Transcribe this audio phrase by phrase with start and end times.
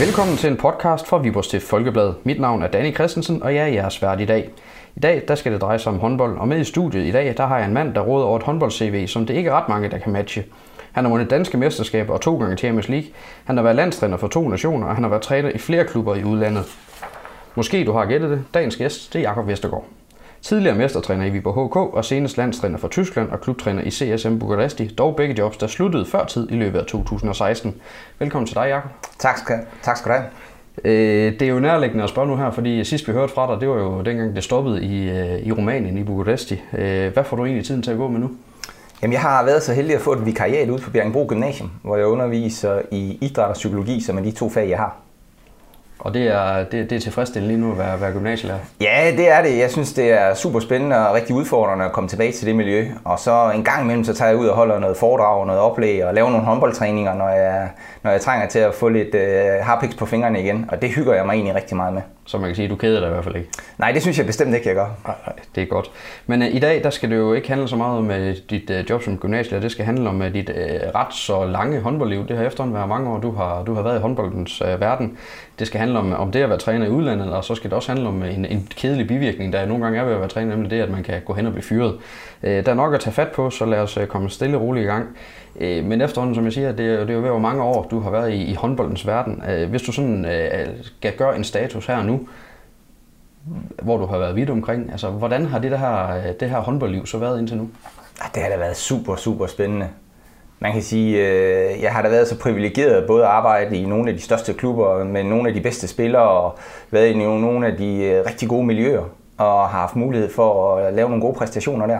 [0.00, 2.14] Velkommen til en podcast fra Viborg Stift Folkeblad.
[2.24, 4.50] Mit navn er Danny Christensen, og jeg er jeres vært i dag.
[4.96, 7.34] I dag der skal det dreje sig om håndbold, og med i studiet i dag
[7.36, 9.68] der har jeg en mand, der råder over et håndbold-CV, som det ikke er ret
[9.68, 10.44] mange, der kan matche.
[10.92, 13.08] Han har vundet danske mesterskaber og to gange Champions League.
[13.44, 16.14] Han har været landstræner for to nationer, og han har været træner i flere klubber
[16.14, 16.64] i udlandet.
[17.54, 18.44] Måske du har gættet det.
[18.54, 19.84] Dagens gæst det er Jakob Vestergaard.
[20.42, 24.86] Tidligere mestertræner i Viborg HK og senest landstræner for Tyskland og klubtræner i CSM Bukaresti,
[24.86, 27.74] dog begge jobs, der sluttede før tid i løbet af 2016.
[28.18, 28.90] Velkommen til dig, Jakob.
[29.18, 30.26] Tak skal, tak skal du have.
[30.84, 33.60] Øh, det er jo nærliggende at spørge nu her, fordi sidst vi hørte fra dig,
[33.60, 36.62] det var jo dengang det stoppede i, øh, i Rumænien, i Bukaresti.
[36.72, 38.30] Øh, hvad får du egentlig tiden til at gå med nu?
[39.02, 41.96] Jamen, jeg har været så heldig at få et vikariat ude på Bjergbro Gymnasium, hvor
[41.96, 44.96] jeg underviser i idræt og psykologi, som er de to fag, jeg har.
[46.00, 48.58] Og det er, det, det er tilfredsstillende lige nu at være, være gymnasielærer?
[48.80, 49.58] Ja, det er det.
[49.58, 52.86] Jeg synes, det er super spændende og rigtig udfordrende at komme tilbage til det miljø.
[53.04, 55.60] Og så en gang imellem, så tager jeg ud og holder noget foredrag og noget
[55.60, 57.68] oplæg og laver nogle håndboldtræninger, når jeg,
[58.02, 60.66] når jeg trænger til at få lidt øh, harpiks på fingrene igen.
[60.72, 62.02] Og det hygger jeg mig egentlig rigtig meget med.
[62.26, 63.48] Så man kan sige, at du keder dig i hvert fald ikke?
[63.78, 64.86] Nej, det synes jeg bestemt ikke, jeg gør.
[65.06, 65.90] Nej, nej det er godt.
[66.26, 68.70] Men uh, i dag, der skal det jo ikke handle så meget om uh, dit
[68.70, 69.60] uh, job som gymnasielærer.
[69.60, 70.54] Det skal handle om uh, dit uh,
[70.94, 72.28] ret så lange håndboldliv.
[72.28, 75.18] Det har efterhånden været mange år, du har, du har været i håndboldens uh, verden.
[75.58, 77.76] Det skal handle om, om det at være træner i udlandet, og så skal det
[77.76, 80.50] også handle om en, en kedelig bivirkning, der nogle gange er ved at være træner,
[80.50, 81.94] nemlig det, at man kan gå hen og blive fyret.
[82.42, 84.62] Uh, der er nok at tage fat på, så lad os uh, komme stille og
[84.62, 85.06] roligt i gang.
[85.54, 87.88] Uh, men efterhånden, som jeg siger, det er, det er jo ved, hvor mange år
[87.90, 89.42] du har været i, i håndboldens verden.
[89.68, 92.19] Hvis du sådan uh, skal gøre en status her nu,
[93.82, 94.90] hvor du har været vidt omkring.
[94.92, 97.68] Altså, hvordan har det, der her, det her håndboldliv så været indtil nu?
[98.20, 99.88] Ah, det har da været super, super spændende.
[100.58, 104.10] Man kan sige, øh, jeg har da været så privilegeret både at arbejde i nogle
[104.10, 106.58] af de største klubber med nogle af de bedste spillere og
[106.90, 109.04] været i nogle af de øh, rigtig gode miljøer
[109.38, 111.98] og har haft mulighed for at lave nogle gode præstationer der.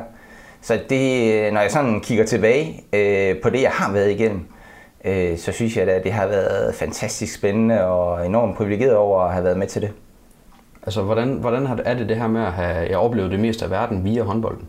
[0.63, 4.41] Så det, øh, når jeg sådan kigger tilbage øh, på det, jeg har været igennem,
[5.05, 9.33] øh, så synes jeg at det har været fantastisk spændende og enormt privilegeret over at
[9.33, 9.91] have været med til det.
[10.83, 13.71] Altså, hvordan, hvordan er det det her med at have jeg oplevet det meste af
[13.71, 14.69] verden via håndbolden?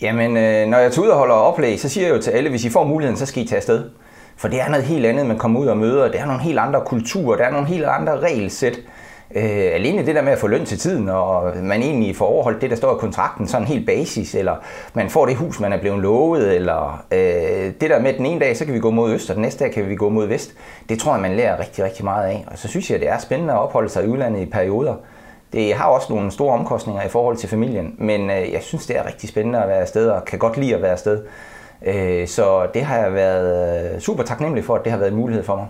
[0.00, 2.50] Jamen, øh, når jeg tager ud og holder oplæg, så siger jeg jo til alle,
[2.50, 3.90] hvis I får muligheden, så skal I tage afsted.
[4.36, 6.10] For det er noget helt andet, man kommer ud og møder.
[6.10, 8.78] Det er nogle helt andre kulturer, der er nogle helt andre regelsæt.
[9.36, 12.62] Øh, alene det der med at få løn til tiden, og man egentlig får overholdt
[12.62, 14.56] det, der står i kontrakten, sådan helt basis, eller
[14.94, 18.26] man får det hus, man er blevet lovet, eller øh, det der med, at den
[18.26, 20.08] ene dag, så kan vi gå mod øst, og den næste dag kan vi gå
[20.08, 20.54] mod vest.
[20.88, 22.44] Det tror jeg, man lærer rigtig, rigtig meget af.
[22.46, 24.94] Og så synes jeg, det er spændende at opholde sig i udlandet i perioder.
[25.52, 28.98] Det har også nogle store omkostninger i forhold til familien, men øh, jeg synes, det
[28.98, 31.22] er rigtig spændende at være afsted, og kan godt lide at være afsted.
[31.86, 35.18] Øh, så det har jeg været øh, super taknemmelig for, at det har været en
[35.18, 35.66] mulighed for mig.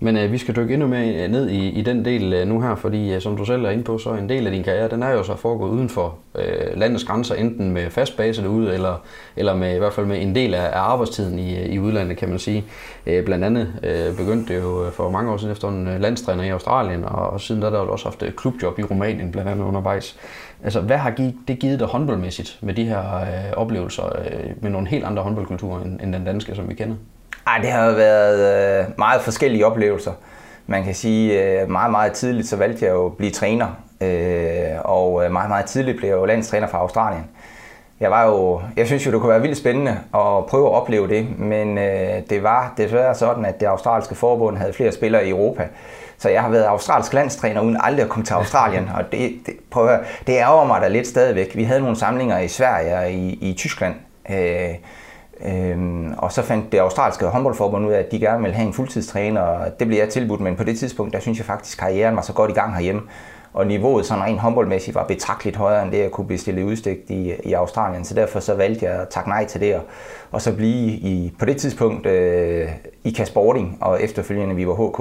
[0.00, 2.60] Men øh, vi skal dykke endnu mere øh, ned i, i den del øh, nu
[2.60, 4.88] her, fordi øh, som du selv er inde på, så en del af din karriere,
[4.88, 8.74] den er jo så foregået uden for øh, landets grænser, enten med fast base derude,
[8.74, 9.02] eller,
[9.36, 12.16] eller med, i hvert fald med en del af, af arbejdstiden i, øh, i udlandet,
[12.16, 12.64] kan man sige.
[13.06, 16.44] Øh, blandt andet øh, begyndte det jo øh, for mange år siden efter en landstræner
[16.44, 19.50] i Australien, og, og siden der har du også haft et klubjob i Rumænien, blandt
[19.50, 20.16] andet undervejs.
[20.64, 21.14] Altså, hvad har
[21.48, 25.82] det givet dig håndboldmæssigt med de her øh, oplevelser øh, med nogle helt andre håndboldkulturer
[25.82, 26.96] end, end den danske, som vi kender?
[27.46, 30.12] Ej, det har været øh, meget forskellige oplevelser.
[30.66, 33.66] Man kan sige, øh, meget, meget tidligt, så valgte jeg jo at blive træner.
[34.00, 37.24] Øh, og øh, meget, meget tidligt blev jeg jo landstræner fra Australien.
[38.00, 41.08] Jeg var jo, jeg synes jo, det kunne være vildt spændende at prøve at opleve
[41.08, 45.30] det, men øh, det var desværre sådan, at det australske forbund havde flere spillere i
[45.30, 45.68] Europa.
[46.18, 49.54] Så jeg har været australsk landstræner uden aldrig at komme til Australien, og det, det,
[49.70, 51.56] prøv at, det ærger mig da lidt stadigvæk.
[51.56, 53.94] Vi havde nogle samlinger i Sverige og i, i Tyskland,
[54.30, 54.74] øh,
[55.44, 58.72] Øhm, og så fandt det australske håndboldforbund ud af, at de gerne ville have en
[58.72, 61.80] fuldtidstræner, og det blev jeg tilbudt, men på det tidspunkt, der synes jeg faktisk, at
[61.80, 63.02] karrieren var så godt i gang herhjemme,
[63.52, 67.32] og niveauet sådan rent håndboldmæssigt var betragteligt højere end det, jeg kunne bestille udstigt i,
[67.44, 68.04] i Australien.
[68.04, 69.82] Så derfor så valgte jeg at takke nej til det, og,
[70.30, 72.68] og så blive i, på det tidspunkt øh,
[73.04, 75.00] i Kasporting, og efterfølgende vi var HK.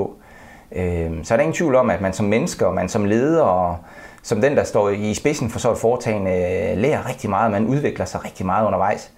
[0.72, 3.41] Øh, så er der ingen tvivl om, at man som menneske, og man som leder,
[3.41, 3.78] og
[4.24, 7.51] som den, der står i spidsen for så et foretagende, øh, lærer rigtig meget, og
[7.51, 9.12] man udvikler sig rigtig meget undervejs.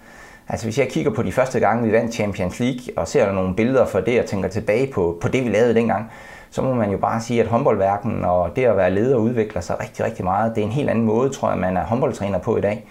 [0.48, 3.54] Altså hvis jeg kigger på de første gange, vi vandt Champions League, og ser nogle
[3.54, 6.10] billeder fra det, og tænker tilbage på, på det, vi lavede dengang,
[6.50, 9.80] så må man jo bare sige, at håndboldværken og det at være leder udvikler sig
[9.80, 10.54] rigtig, rigtig meget.
[10.54, 12.86] Det er en helt anden måde, tror jeg, man er håndboldtræner på i dag.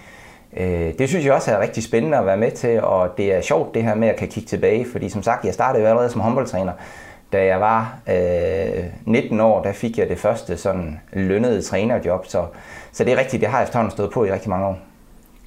[0.57, 3.42] Øh, det synes jeg også er rigtig spændende at være med til, og det er
[3.42, 6.09] sjovt det her med at kan kigge tilbage, fordi som sagt, jeg startede jo allerede
[6.09, 6.74] som håndboldtræner.
[7.33, 12.45] Da jeg var øh, 19 år, der fik jeg det første sådan lønnede trænerjob, så,
[12.92, 14.77] så det er rigtigt, det har jeg efterhånden stået på i rigtig mange år.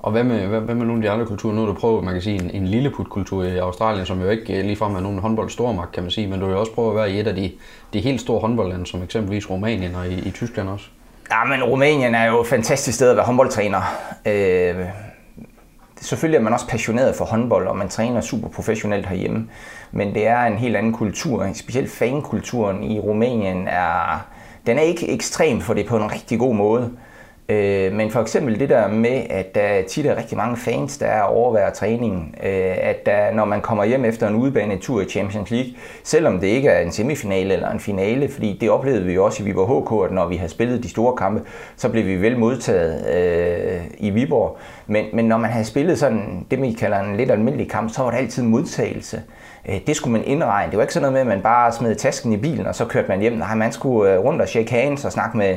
[0.03, 1.55] Og hvad med, hvad, hvad med nogle af de andre kulturer?
[1.55, 4.59] Nu har du prøvet, man kan sige, en, en lilleput-kultur i Australien, som jo ikke
[4.59, 6.97] øh, ligefrem er nogen håndboldstormagt, kan man sige, men du har jo også prøvet at
[6.97, 7.53] være i et af de,
[7.93, 10.87] de helt store håndboldlande, som eksempelvis Rumænien og i, i Tyskland også.
[11.31, 13.81] Ja, men Rumænien er jo et fantastisk sted at være håndboldtræner.
[14.27, 14.75] Øh,
[16.01, 19.49] selvfølgelig er man også passioneret for håndbold, og man træner super professionelt herhjemme.
[19.93, 21.47] Men det er en helt anden kultur.
[21.55, 24.27] Specielt fankulturen i Rumænien er,
[24.67, 26.91] den er ikke ekstrem, for det er på en rigtig god måde.
[27.51, 31.21] Øh, men for eksempel det der med, at der tit er rigtig mange fans, der
[31.21, 32.35] overværer træningen.
[32.43, 35.73] Øh, at der, når man kommer hjem efter en udebanetur i Champions League,
[36.05, 39.43] selvom det ikke er en semifinale eller en finale, fordi det oplevede vi jo også
[39.43, 41.43] i Viborg HK, at når vi havde spillet de store kampe,
[41.77, 44.57] så blev vi vel modtaget øh, i Viborg.
[44.87, 48.03] Men, men når man havde spillet sådan det, man kalder en lidt almindelig kamp, så
[48.03, 49.23] var der altid modtagelse.
[49.69, 50.71] Øh, det skulle man indregne.
[50.71, 52.85] Det var ikke sådan noget med, at man bare smed tasken i bilen, og så
[52.85, 53.33] kørte man hjem.
[53.33, 55.57] Nej, man skulle øh, rundt og shake hands og snakke med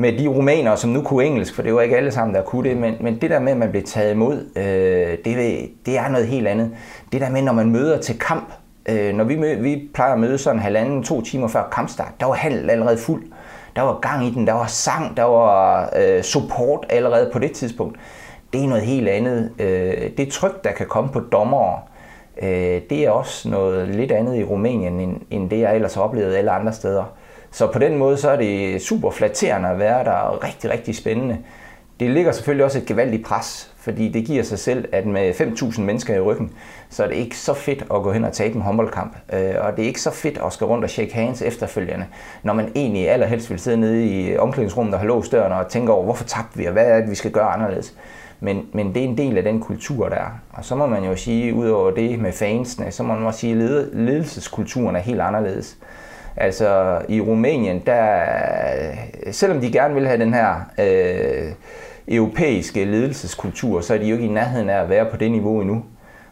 [0.00, 2.68] med de rumænere, som nu kunne engelsk, for det var ikke alle sammen, der kunne
[2.68, 6.08] det, men, men det der med, at man blev taget imod, øh, det, det er
[6.08, 6.70] noget helt andet.
[7.12, 8.52] Det der med, når man møder til kamp,
[8.86, 12.26] øh, når vi, mød, vi plejer at møde sådan halvanden, to timer før kampstart, der
[12.26, 13.22] var halv allerede fuld.
[13.76, 17.52] Der var gang i den, der var sang, der var øh, support allerede på det
[17.52, 17.98] tidspunkt.
[18.52, 19.50] Det er noget helt andet.
[19.58, 21.78] Øh, det tryk, der kan komme på dommere,
[22.42, 26.02] øh, det er også noget lidt andet i Rumænien, end, end det jeg ellers har
[26.02, 27.04] oplevet alle andre steder.
[27.50, 30.96] Så på den måde så er det super flatterende at være der, og rigtig, rigtig
[30.96, 31.38] spændende.
[32.00, 35.80] Det ligger selvfølgelig også et gevaldigt pres, fordi det giver sig selv, at med 5.000
[35.80, 36.52] mennesker i ryggen,
[36.90, 39.16] så er det ikke så fedt at gå hen og tabe en håndboldkamp.
[39.32, 42.06] Øh, og det er ikke så fedt at skal rundt og shake hands efterfølgende,
[42.42, 45.92] når man egentlig allerhelst vil sidde nede i omklædningsrummet og have låst døren og tænke
[45.92, 47.94] over, hvorfor tabte vi, og hvad er det, vi skal gøre anderledes.
[48.40, 50.40] Men, men det er en del af den kultur, der er.
[50.52, 53.52] Og så må man jo sige, udover det med fansene, så må man også sige,
[53.52, 55.78] at ledelseskulturen er helt anderledes.
[56.40, 58.22] Altså i Rumænien, der,
[59.30, 61.52] selvom de gerne vil have den her øh,
[62.08, 65.60] europæiske ledelseskultur, så er de jo ikke i nærheden af at være på det niveau
[65.60, 65.84] endnu.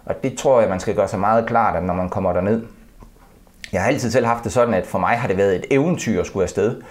[0.04, 2.62] Og det tror jeg, man skal gøre sig meget klart, at når man kommer derned.
[3.72, 6.20] Jeg har altid selv haft det sådan, at for mig har det været et eventyr
[6.20, 6.82] at skulle afsted.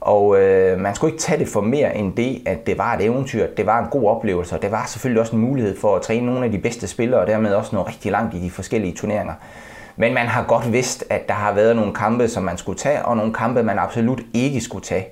[0.00, 3.04] Og øh, man skulle ikke tage det for mere end det, at det var et
[3.04, 6.02] eventyr, det var en god oplevelse, og det var selvfølgelig også en mulighed for at
[6.02, 8.94] træne nogle af de bedste spillere, og dermed også nå rigtig langt i de forskellige
[8.94, 9.34] turneringer.
[9.96, 13.04] Men man har godt vidst, at der har været nogle kampe, som man skulle tage,
[13.04, 15.06] og nogle kampe, man absolut ikke skulle tage.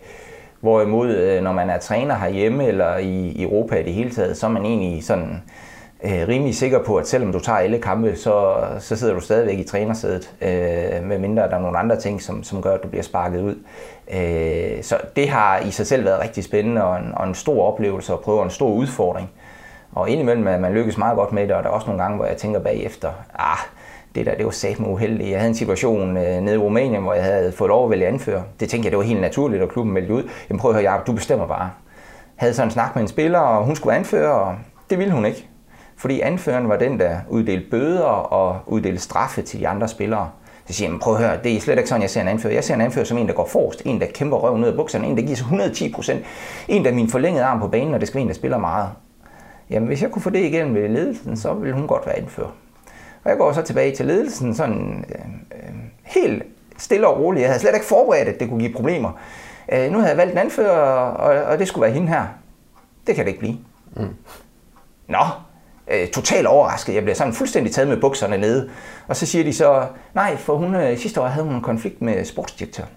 [0.61, 4.47] Hvorimod, øh, når man er træner herhjemme eller i Europa i det hele taget, så
[4.47, 5.43] er man egentlig sådan
[6.05, 9.59] øh, rimelig sikker på, at selvom du tager alle kampe, så, så sidder du stadigvæk
[9.59, 12.89] i trænersædet, øh, med mindre der er nogle andre ting, som, som gør, at du
[12.89, 13.55] bliver sparket ud.
[14.15, 17.73] Øh, så det har i sig selv været rigtig spændende og en, og en stor
[17.73, 19.31] oplevelse at prøve en stor udfordring.
[19.93, 22.17] Og indimellem at man lykkes meget godt med det, og der er også nogle gange,
[22.17, 23.59] hvor jeg tænker bagefter, ah,
[24.15, 25.31] det der, det var satme uheldigt.
[25.31, 28.07] Jeg havde en situation øh, nede i Rumænien, hvor jeg havde fået lov at vælge
[28.07, 28.43] anfører.
[28.61, 30.23] Det tænkte jeg, det var helt naturligt, at klubben meldte ud.
[30.49, 31.71] Jamen prøv at høre, Jacob, du bestemmer bare.
[32.37, 34.55] Havde sådan en snak med en spiller, og hun skulle anføre, og
[34.91, 35.49] det ville hun ikke.
[35.97, 40.31] Fordi anføreren var den, der uddelte bøder og uddelte straffe til de andre spillere.
[40.67, 42.55] Så siger jeg, prøv at høre, det er slet ikke sådan, jeg ser en anfører.
[42.55, 44.77] Jeg ser en anfører som en, der går forrest, en, der kæmper røven ned af
[44.77, 46.25] bukserne, en, der giver sig 110 procent,
[46.69, 48.59] en, der er min forlængede arm på banen, og det skal være en, der spiller
[48.59, 48.89] meget.
[49.71, 52.51] Jamen, hvis jeg kunne få det igennem ved ledelsen, så ville hun godt være anfører.
[53.25, 55.25] Og jeg går så tilbage til ledelsen sådan øh,
[55.59, 56.43] øh, helt
[56.79, 57.43] stille og roligt.
[57.43, 59.11] Jeg havde slet ikke forberedt, at det kunne give problemer.
[59.73, 62.27] Øh, nu havde jeg valgt en anfører, og, og det skulle være hende her.
[63.07, 63.59] Det kan det ikke blive.
[63.97, 64.09] Mm.
[65.09, 65.25] Nå,
[65.89, 66.95] øh, totalt overrasket.
[66.95, 68.71] Jeg bliver sådan fuldstændig taget med bukserne nede.
[69.09, 72.03] Og så siger de så, nej, for hun, øh, sidste år havde hun en konflikt
[72.03, 72.91] med sportsdirektøren.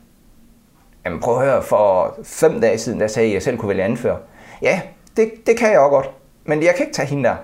[1.05, 3.69] Jamen prøv at høre, for fem dage siden, der sagde jeg, at jeg selv kunne
[3.69, 4.17] vælge anfører.
[4.61, 4.81] Ja,
[5.17, 6.09] det, det kan jeg også godt,
[6.45, 7.35] men jeg kan ikke tage hende der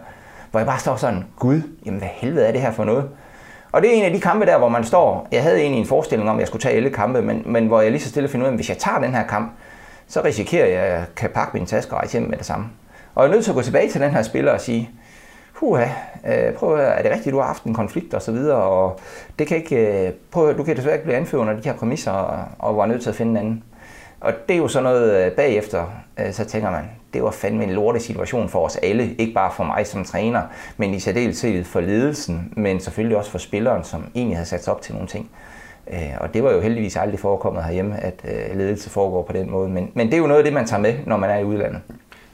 [0.53, 3.09] hvor jeg bare står sådan, gud, jamen hvad helvede er det her for noget?
[3.71, 5.87] Og det er en af de kampe der, hvor man står, jeg havde egentlig en
[5.87, 8.29] forestilling om, at jeg skulle tage alle kampe, men, men hvor jeg lige så stille
[8.29, 9.51] finder ud af, at hvis jeg tager den her kamp,
[10.07, 12.65] så risikerer jeg, at jeg kan pakke min taske og rejse hjem med det samme.
[13.15, 14.89] Og jeg er nødt til at gå tilbage til den her spiller og sige,
[15.59, 15.85] puha,
[16.27, 18.63] øh, prøv at høre, er det rigtigt, du har haft en konflikt og så videre,
[18.63, 18.99] og
[19.39, 21.77] det kan ikke, øh, prøv at, du kan desværre ikke blive anført under de her
[21.77, 23.63] præmisser, og, og var nødt til at finde en anden.
[24.21, 25.85] Og det er jo sådan noget øh, bagefter,
[26.19, 29.15] øh, så tænker man, det var fandme en lorte situation for os alle.
[29.17, 30.41] Ikke bare for mig som træner,
[30.77, 34.73] men i særdeleshed for ledelsen, men selvfølgelig også for spilleren, som egentlig havde sat sig
[34.73, 35.29] op til nogle ting.
[35.93, 39.51] Øh, og det var jo heldigvis aldrig forekommet herhjemme, at øh, ledelse foregår på den
[39.51, 39.69] måde.
[39.69, 41.43] Men, men det er jo noget af det, man tager med, når man er i
[41.43, 41.81] udlandet.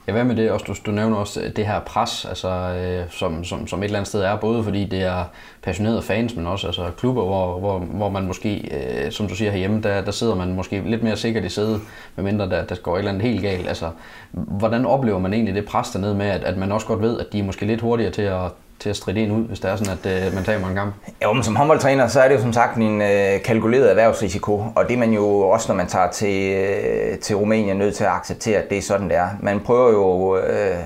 [0.09, 0.51] Ja, hvad med det?
[0.51, 3.85] Også, du, du nævner også øh, det her pres, altså, øh, som, som, som et
[3.85, 5.23] eller andet sted er, både fordi det er
[5.61, 9.51] passionerede fans, men også altså, klubber, hvor, hvor, hvor man måske, øh, som du siger
[9.51, 11.81] herhjemme, der, der sidder man måske lidt mere sikkert i sædet,
[12.15, 13.67] medmindre der, der går et eller andet helt galt.
[13.67, 13.89] Altså,
[14.31, 17.33] hvordan oplever man egentlig det pres dernede med, at, at man også godt ved, at
[17.33, 19.75] de er måske lidt hurtigere til at til at stride ind ud, hvis det er
[19.75, 20.93] sådan, at øh, man tager en kamp?
[21.23, 24.87] Jo, men som håndboldtræner, så er det jo som sagt en øh, kalkuleret erhvervsrisiko, og
[24.87, 28.09] det er man jo også, når man tager til, øh, til Rumænien, nødt til at
[28.09, 29.27] acceptere, at det er sådan, det er.
[29.39, 30.77] Man prøver jo øh,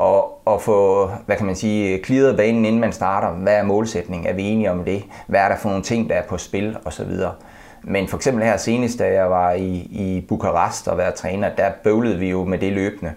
[0.00, 3.28] at, at få, hvad kan man sige, klidret banen, inden man starter.
[3.28, 4.26] Hvad er målsætningen?
[4.26, 5.04] Er vi enige om det?
[5.26, 6.76] Hvad er der for nogle ting, der er på spil?
[6.84, 7.32] Og så videre.
[7.82, 11.70] Men for eksempel her senest, da jeg var i, i Bukarest og var træner, der
[11.84, 13.12] bøvlede vi jo med det løbende.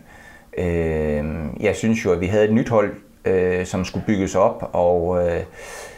[0.57, 1.25] Øh,
[1.59, 2.93] jeg synes jo, at vi havde et nyt hold
[3.25, 5.39] øh, som skulle bygges op, og øh,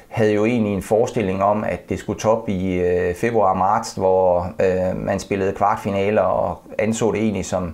[0.07, 4.97] havde jo egentlig en forestilling om, at det skulle top i øh, februar-marts, hvor øh,
[4.97, 7.73] man spillede kvartfinaler og anså det egentlig som,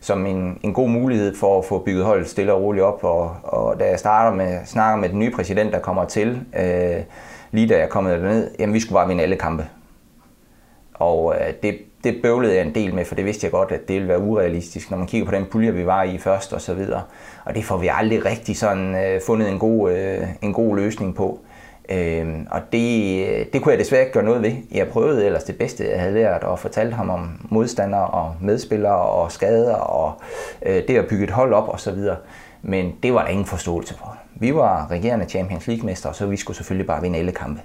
[0.00, 3.04] som en, en god mulighed for at få bygget holdet stille og roligt op.
[3.04, 7.02] Og, og da jeg starter med, snakker med den nye præsident, der kommer til, øh,
[7.50, 9.66] lige da jeg er kommet derned, jamen vi skulle bare vinde alle kampe.
[11.00, 13.88] Og øh, det, det bøvlede jeg en del med, for det vidste jeg godt, at
[13.88, 16.60] det ville være urealistisk, når man kigger på den pulje, vi var i først og
[16.60, 17.02] så videre.
[17.44, 21.14] Og det får vi aldrig rigtig sådan øh, fundet en god, øh, en god løsning
[21.14, 21.40] på.
[21.90, 24.52] Øh, og det, øh, det kunne jeg desværre ikke gøre noget ved.
[24.72, 28.98] Jeg prøvede ellers det bedste, jeg havde lært, og fortalte ham om modstandere og medspillere
[28.98, 30.12] og skader og
[30.66, 32.16] øh, det at bygge et hold op og så videre.
[32.62, 34.16] Men det var der ingen forståelse for.
[34.34, 37.60] Vi var regerende Champions League-mester, så vi skulle selvfølgelig bare vinde alle kampe.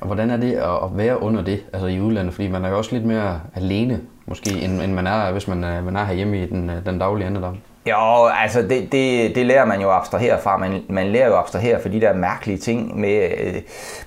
[0.00, 2.34] Og hvordan er det at være under det, altså i udlandet?
[2.34, 5.64] Fordi man er jo også lidt mere alene, måske, end, end man er, hvis man
[5.64, 7.56] er, man er herhjemme i den, den daglige andedam.
[7.88, 10.56] Jo, altså det, det, det lærer man jo at abstrahere fra.
[10.56, 13.54] Man, man lærer jo at abstrahere for de der mærkelige ting med øh,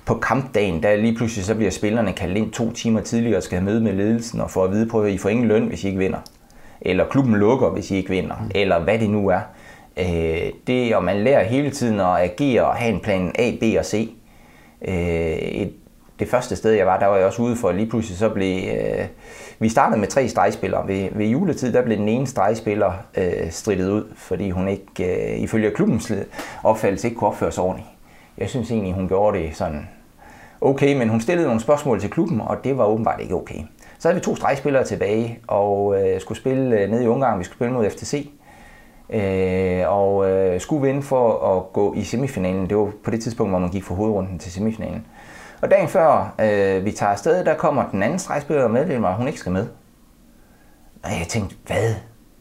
[0.04, 3.58] på kampdagen, der lige pludselig så bliver spillerne kaldt ind to timer tidligere og skal
[3.58, 5.84] have møde med ledelsen og få at vide på, at I får ingen løn, hvis
[5.84, 6.18] I ikke vinder.
[6.80, 8.36] Eller klubben lukker, hvis I ikke vinder.
[8.40, 8.50] Mm.
[8.54, 9.40] Eller hvad det nu er.
[9.96, 13.62] Øh, det, og man lærer hele tiden at agere og have en plan A, B
[13.78, 14.10] og C.
[14.88, 15.72] Øh, et,
[16.22, 18.28] det første sted, jeg var, der var jeg også ude for, at lige pludselig så
[18.28, 18.68] blev...
[18.68, 19.06] Øh,
[19.58, 20.88] vi startede med tre stregspillere.
[20.88, 25.40] Ved, ved juletid, der blev den ene stregspiller øh, strittet ud, fordi hun ikke, øh,
[25.40, 26.12] ifølge klubbens
[26.62, 27.88] opfattelse, ikke kunne opføre sig ordentligt.
[28.38, 29.88] Jeg synes egentlig, hun gjorde det sådan
[30.60, 33.58] okay, men hun stillede nogle spørgsmål til klubben, og det var åbenbart ikke okay.
[33.98, 37.38] Så havde vi to stregspillere tilbage, og øh, skulle spille øh, ned i Ungarn.
[37.38, 38.30] Vi skulle spille mod FTC.
[39.10, 42.68] Øh, og øh, skulle vinde for at gå i semifinalen.
[42.68, 45.06] Det var på det tidspunkt, hvor man gik fra hovedrunden til semifinalen.
[45.62, 49.10] Og dagen før øh, vi tager afsted, der kommer den anden stregspiller og meddeler mig,
[49.10, 49.66] at hun ikke skal med.
[51.02, 51.94] Og jeg tænkte, hvad?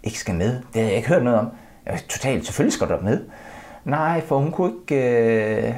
[0.04, 0.54] Ikke skal med?
[0.54, 1.50] Det havde jeg ikke hørt noget om.
[1.86, 3.26] Jeg var totalt, selvfølgelig skal du med.
[3.86, 4.96] Nej, for hun kunne ikke...
[5.68, 5.74] Øh...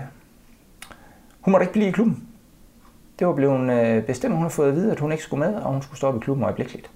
[1.41, 2.27] Hun måtte ikke blive i klubben.
[3.19, 5.55] Det var blevet øh, bestemt, hun har fået at vide, at hun ikke skulle med,
[5.55, 6.89] og hun skulle stoppe i klubben øjeblikkeligt.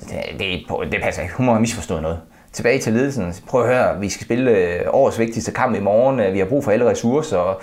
[0.00, 1.34] Det, det, det passer ikke.
[1.34, 2.20] Hun må have misforstået noget
[2.52, 3.34] tilbage til ledelsen.
[3.46, 6.20] Prøv at høre, vi skal spille øh, årets vigtigste kamp i morgen.
[6.20, 7.62] Øh, vi har brug for alle ressourcer.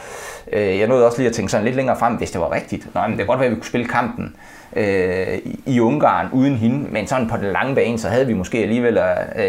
[0.54, 2.96] Øh, jeg nåede også lige at tænke sådan lidt længere frem, hvis det var rigtigt.
[2.96, 4.36] Nå, men det kan godt være, at vi kunne spille kampen
[4.76, 8.58] øh, i Ungarn uden hende, men sådan på den lange bane, så havde vi måske
[8.58, 9.00] alligevel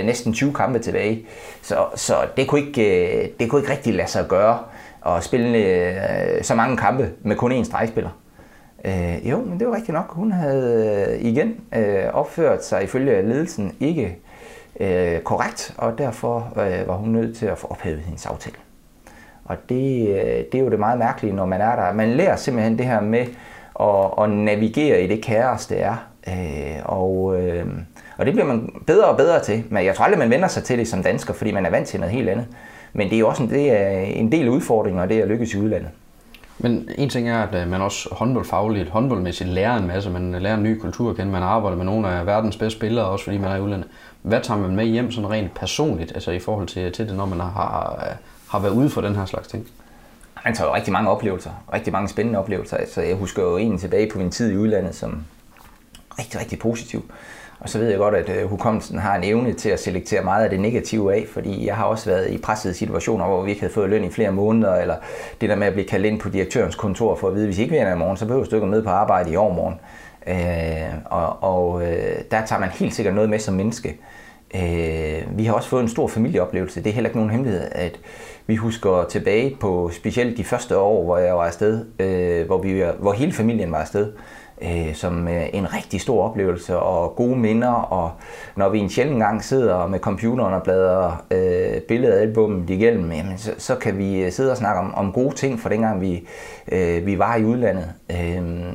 [0.04, 1.26] næsten 20 kampe tilbage.
[1.62, 4.58] Så, så det, kunne ikke, det kunne ikke rigtig lade sig gøre
[5.06, 8.10] at spille så mange kampe med kun én stregspiller.
[9.24, 10.14] jo, men det var rigtigt nok.
[10.14, 11.54] Hun havde igen
[12.12, 14.18] opført sig ifølge ledelsen ikke
[14.80, 18.56] øh, korrekt, og derfor øh, var hun nødt til at få ophævet hendes aftale.
[19.44, 21.92] Og det, øh, det er jo det meget mærkelige, når man er der.
[21.92, 23.26] Man lærer simpelthen det her med
[23.80, 25.96] at, at navigere i det kaos, det er.
[26.28, 27.66] Øh, og, øh,
[28.16, 29.64] og det bliver man bedre og bedre til.
[29.70, 31.88] Men jeg tror aldrig, man vender sig til det som dansker, fordi man er vant
[31.88, 32.46] til noget helt andet.
[32.92, 35.58] Men det er jo også en, det er en del udfordringer, det at lykkes i
[35.58, 35.90] udlandet.
[36.58, 40.10] Men en ting er, at øh, man også håndboldfagligt, håndboldmæssigt lærer en masse.
[40.10, 41.32] Man lærer en ny kultur at kende.
[41.32, 43.88] Man arbejder med nogle af verdens bedste spillere, også fordi man er i udlandet.
[44.22, 47.26] Hvad tager man med hjem sådan rent personligt, altså i forhold til, til det, når
[47.26, 48.16] man har,
[48.48, 49.66] har været ude for den her slags ting?
[50.44, 52.76] Man tager jo rigtig mange oplevelser, rigtig mange spændende oplevelser.
[52.76, 55.24] Altså, jeg husker jo en tilbage på min tid i udlandet som
[56.18, 57.04] rigtig, rigtig positiv.
[57.60, 60.44] Og så ved jeg godt, at øh, hukommelsen har en evne til at selektere meget
[60.44, 63.60] af det negative af, fordi jeg har også været i pressede situationer, hvor vi ikke
[63.60, 64.96] havde fået løn i flere måneder, eller
[65.40, 67.58] det der med at blive kaldt ind på direktørens kontor for at vide, at hvis
[67.58, 69.80] I ikke vinder i morgen, så behøver du ikke med på arbejde i overmorgen.
[70.26, 74.00] Øh, og og øh, der tager man helt sikkert noget med som menneske.
[74.54, 76.80] Øh, vi har også fået en stor familieoplevelse.
[76.80, 78.00] Det er heller ikke nogen hemmelighed, at
[78.46, 82.84] vi husker tilbage på specielt de første år, hvor jeg var afsted, øh, hvor, vi,
[82.98, 84.12] hvor hele familien var afsted,
[84.62, 87.72] øh, som øh, en rigtig stor oplevelse og gode minder.
[87.72, 88.12] Og
[88.56, 93.50] når vi en sjældent gang sidder med computeren og bladrer øh, billedalbummet igennem, jamen, så,
[93.58, 96.28] så kan vi sidde og snakke om, om gode ting fra dengang vi,
[96.72, 97.92] øh, vi var i udlandet.
[98.10, 98.72] Øh,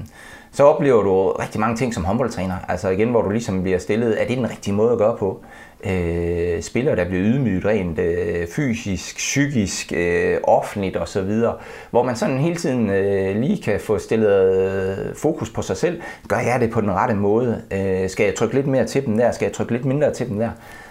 [0.55, 2.55] så oplever du rigtig mange ting som håndboldtræner.
[2.67, 5.41] Altså igen, hvor du ligesom bliver stillet, er det den rigtige måde at gøre på?
[5.85, 11.41] Øh, spillere, der bliver ydmyget rent øh, fysisk, psykisk, øh, offentligt osv.,
[11.91, 14.55] hvor man sådan hele tiden øh, lige kan få stillet
[15.09, 16.01] øh, fokus på sig selv.
[16.27, 17.61] Gør jeg det på den rette måde?
[17.71, 19.31] Øh, skal jeg trykke lidt mere til dem der?
[19.31, 20.49] Skal jeg trykke lidt mindre til dem der?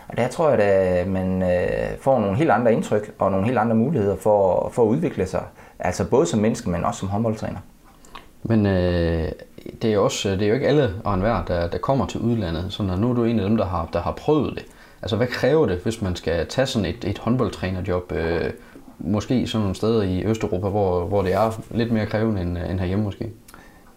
[0.09, 3.59] Og der tror jeg, at man øh, får nogle helt andre indtryk og nogle helt
[3.59, 5.43] andre muligheder for, for at udvikle sig.
[5.79, 7.59] Altså både som menneske, men også som håndboldtræner.
[8.43, 9.33] Men øh,
[9.83, 12.21] det, er også, øh, det er jo ikke alle og enhver, der, der kommer til
[12.21, 12.67] udlandet.
[12.69, 14.65] Så nu er du en af dem, der har, der har prøvet det.
[15.03, 18.51] Altså hvad kræver det, hvis man skal tage sådan et, et håndboldtrænerjob, øh,
[18.99, 22.71] måske sådan nogle steder i Østeuropa, hvor, hvor det er lidt mere krævende end, øh,
[22.71, 23.31] end herhjemme måske?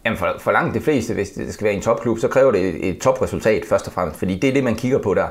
[0.05, 2.62] Jamen for, for langt de fleste, hvis det skal være en topklub, så kræver det
[2.62, 5.27] et, et topresultat først og fremmest, fordi det er det, man kigger på der.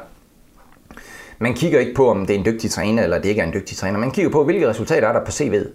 [1.39, 3.53] man kigger ikke på, om det er en dygtig træner, eller det ikke er en
[3.53, 3.99] dygtig træner.
[3.99, 5.69] Man kigger på, hvilke resultater er der på CV'et.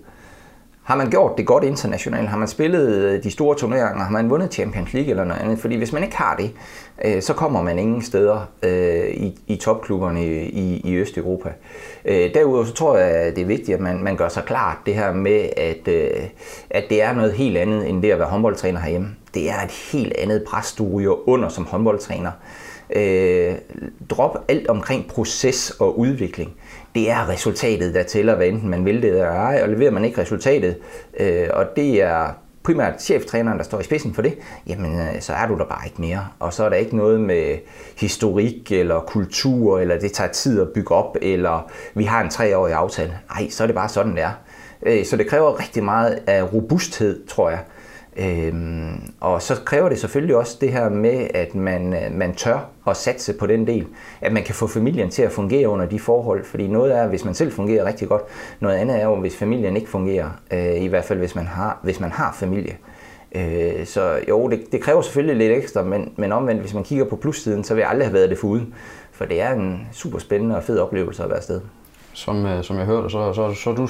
[0.84, 2.30] Har man gjort det godt internationalt?
[2.30, 4.04] Har man spillet øh, de store turneringer?
[4.04, 5.60] Har man vundet Champions League eller noget andet?
[5.60, 6.52] Fordi hvis man ikke har det,
[7.06, 11.50] øh, så kommer man ingen steder øh, i, i topklubberne i, i Østeuropa.
[12.06, 14.78] Øh, derudover så tror jeg, at det er vigtigt, at man, man gør sig klart
[14.86, 16.24] det her med, at, øh,
[16.70, 19.10] at det er noget helt andet end det at være håndboldtræner herhjemme.
[19.34, 22.32] Det er et helt andet pres, du ryger under som håndboldtræner.
[24.10, 26.54] drop alt omkring proces og udvikling
[26.96, 30.06] det er resultatet, der tæller, hvad enten man vil det eller ej, og leverer man
[30.06, 30.78] ikke resultatet,
[31.20, 32.28] øh, og det er
[32.64, 35.86] primært cheftræneren, der står i spidsen for det, jamen øh, så er du der bare
[35.86, 36.28] ikke mere.
[36.40, 37.58] Og så er der ikke noget med
[37.98, 42.74] historik eller kultur, eller det tager tid at bygge op, eller vi har en treårig
[42.74, 43.14] aftale.
[43.30, 44.32] Nej, så er det bare sådan, det er.
[44.84, 47.60] Øh, så det kræver rigtig meget af robusthed, tror jeg.
[48.18, 52.70] Øhm, og så kræver det selvfølgelig også det her med, at man, øh, man tør
[52.88, 53.88] at satse på den del.
[54.22, 56.46] At man kan få familien til at fungere under de forhold.
[56.46, 58.22] Fordi noget er, hvis man selv fungerer rigtig godt.
[58.60, 60.30] Noget andet er jo, hvis familien ikke fungerer.
[60.53, 62.77] Øh, I hvert fald, hvis man har, hvis man har familie.
[63.36, 67.06] Øh, så jo, det, det kræver selvfølgelig lidt ekstra, men, men omvendt, hvis man kigger
[67.06, 68.74] på plussiden, så vil jeg aldrig have været det foruden.
[69.12, 71.62] For det er en super spændende og fed oplevelse at være afsted
[72.13, 73.88] som, øh, som jeg hørte, så, så, så du,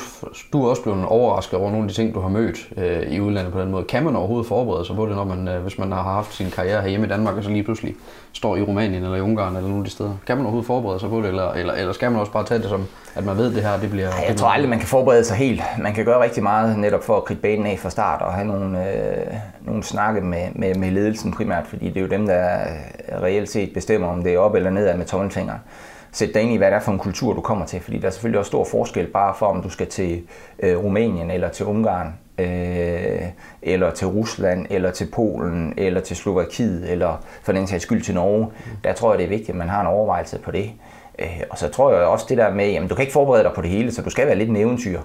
[0.54, 3.20] du er også blevet overrasket over nogle af de ting, du har mødt øh, i
[3.20, 3.84] udlandet på den måde.
[3.84, 6.52] Kan man overhovedet forberede sig på det, når man, øh, hvis man har haft sin
[6.52, 7.96] karriere herhjemme i Danmark, og så lige pludselig
[8.34, 10.14] står i Rumænien eller i Ungarn eller nogle af de steder?
[10.28, 12.62] Kan man overhovedet forberede sig på det, eller, eller, eller skal man også bare tage
[12.62, 12.86] det som,
[13.16, 14.10] at man ved det her, det bliver...
[14.10, 15.62] Ej, jeg tror aldrig, man kan forberede sig helt.
[15.80, 18.48] Man kan gøre rigtig meget netop for at kridte banen af fra start og have
[18.48, 22.60] nogle, øh, nogle snakke med, med, med ledelsen primært, fordi det er jo dem, der
[22.60, 25.60] øh, reelt set bestemmer, om det er op eller ned med tommelfingeren
[26.12, 27.82] sætte dig ind i, hvad det er for en kultur, du kommer til.
[27.82, 30.24] Fordi der er selvfølgelig også stor forskel bare for, om du skal til
[30.60, 33.22] øh, Rumænien, eller til Ungarn, øh,
[33.62, 38.16] eller til Rusland, eller til Polen, eller til Slovakiet, eller for den sags skyld til
[38.16, 38.48] Norge.
[38.84, 40.72] Der tror jeg, det er vigtigt, at man har en overvejelse på det.
[41.20, 43.52] Øh, og så tror jeg også det der med, jamen du kan ikke forberede dig
[43.56, 45.00] på det hele, så du skal være lidt en eventyr.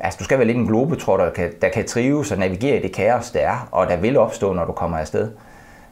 [0.00, 2.82] Altså, du skal være lidt en globetrotter, der kan, der kan trives og navigere i
[2.82, 5.30] det kaos, der er, og der vil opstå, når du kommer afsted.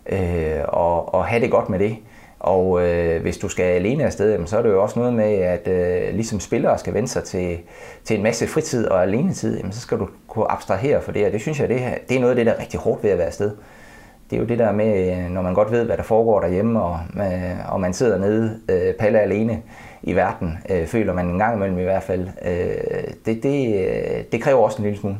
[0.09, 1.96] Øh, og, og have det godt med det.
[2.40, 5.35] Og øh, hvis du skal alene afsted, jamen, så er det jo også noget med,
[5.35, 7.59] at øh, ligesom spillere skal vende sig til,
[8.05, 11.33] til en masse fritid og alenetid, jamen, så skal du kunne abstrahere for det, og
[11.33, 13.11] det synes jeg, det, her, det er noget af det, der er rigtig hårdt ved
[13.11, 13.51] at være afsted.
[14.31, 16.83] Det er jo det der med, øh, når man godt ved, hvad der foregår derhjemme,
[16.83, 19.62] og, øh, og man sidder nede øh, palle alene
[20.03, 22.29] i verden, øh, føler man en gang imellem i hvert fald.
[22.44, 25.16] Øh, det, det, øh, det kræver også en lille smule.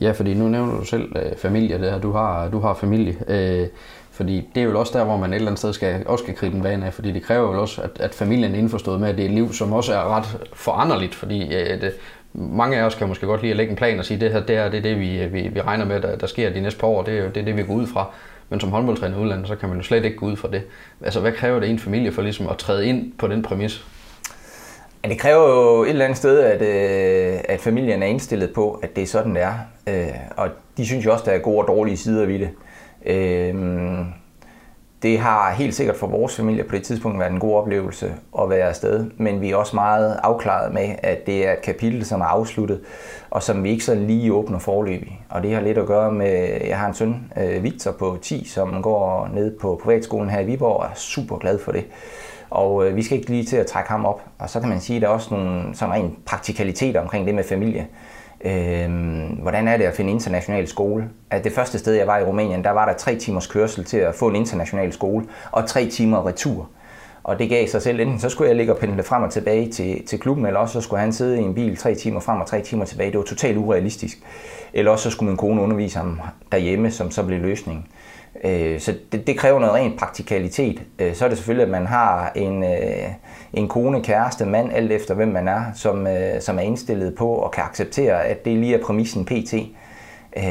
[0.00, 2.00] Ja, fordi nu nævner du selv øh, familie, det her.
[2.00, 3.16] Du har, du har familie.
[3.28, 3.68] Øh,
[4.16, 6.34] fordi det er jo også der, hvor man et eller andet sted skal, også skal
[6.34, 9.08] krige den vane af, fordi det kræver jo også, at, at familien er indforstået med,
[9.08, 11.92] at det er et liv, som også er ret foranderligt, fordi øh, det,
[12.32, 14.40] mange af os kan måske godt lide at lægge en plan og sige, det her
[14.40, 16.80] det er det, er det vi, vi, vi regner med, der, der sker de næste
[16.80, 18.06] par år, det er jo det, er det, vi går ud fra.
[18.48, 20.62] Men som håndboldtræner i udlandet, så kan man jo slet ikke gå ud fra det.
[21.04, 23.86] Altså, hvad kræver det en familie for ligesom at træde ind på den præmis?
[25.04, 28.80] Ja, det kræver jo et eller andet sted, at, øh, at familien er indstillet på,
[28.82, 29.54] at det er sådan, det er.
[29.86, 32.50] Øh, og de synes jo også, der er gode og dårlige sider ved det.
[33.06, 34.04] Øhm,
[35.02, 38.50] det har helt sikkert for vores familie på det tidspunkt været en god oplevelse at
[38.50, 42.20] være afsted, men vi er også meget afklaret med, at det er et kapitel, som
[42.20, 42.80] er afsluttet,
[43.30, 45.20] og som vi ikke så lige åbner forløbig.
[45.28, 48.44] Og det har lidt at gøre med, jeg har en søn, øh, Victor på 10,
[48.44, 51.84] som går ned på privatskolen her i Viborg, og er super glad for det.
[52.50, 54.22] Og øh, vi skal ikke lige til at trække ham op.
[54.38, 57.34] Og så kan man sige, at der er også nogle sådan rent praktikaliteter omkring det
[57.34, 57.86] med familie
[58.44, 58.90] øh,
[59.42, 61.08] hvordan er det at finde international skole?
[61.30, 63.96] At det første sted, jeg var i Rumænien, der var der tre timers kørsel til
[63.96, 66.68] at få en international skole, og tre timer retur.
[67.24, 69.72] Og det gav sig selv, enten så skulle jeg ligge og pendle frem og tilbage
[69.72, 72.40] til, til klubben, eller også så skulle han sidde i en bil tre timer frem
[72.40, 73.10] og tre timer tilbage.
[73.10, 74.18] Det var totalt urealistisk.
[74.72, 76.20] Eller også så skulle min kone undervise ham
[76.52, 77.86] derhjemme, som så blev løsningen.
[78.44, 80.82] Øh, så det, det kræver noget rent praktikalitet.
[80.98, 83.08] Øh, så er det selvfølgelig, at man har en, øh,
[83.56, 87.28] en kone, kæreste, mand, alt efter hvem man er, som, øh, som er indstillet på
[87.28, 89.54] og kan acceptere, at det lige er præmissen pt.
[90.36, 90.42] Øh,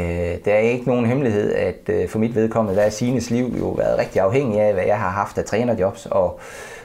[0.45, 3.69] det er ikke nogen hemmelighed, at øh, for mit vedkommende, der er Sines liv jo
[3.69, 6.39] været rigtig afhængig af, hvad jeg har haft af trænerjobs, og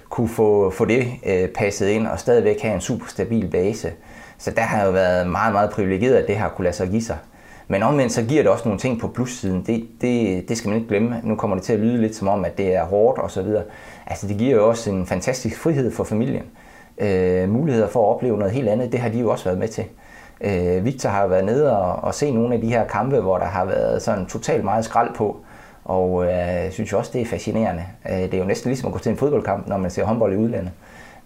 [0.08, 1.06] kunne få, få det
[1.54, 3.92] passet ind og stadigvæk have en super stabil base.
[4.38, 6.88] Så der har jeg jo været meget, meget privilegeret, at det har kunne lade sig
[6.88, 7.16] give sig.
[7.70, 9.64] Men omvendt så giver det også nogle ting på plussiden.
[9.66, 11.20] Det, det, det skal man ikke glemme.
[11.24, 13.46] Nu kommer det til at lyde lidt som om, at det er hårdt osv.
[14.06, 16.42] Altså det giver jo også en fantastisk frihed for familien.
[16.98, 19.68] Øh, muligheder for at opleve noget helt andet, det har de jo også været med
[19.68, 19.84] til.
[20.40, 23.46] Øh, Victor har været nede og, og se nogle af de her kampe, hvor der
[23.46, 25.36] har været sådan totalt meget skrald på.
[25.84, 27.84] Og øh, synes jo også, det er fascinerende.
[28.10, 30.32] Øh, det er jo næsten ligesom at gå til en fodboldkamp, når man ser håndbold
[30.32, 30.72] i udlandet.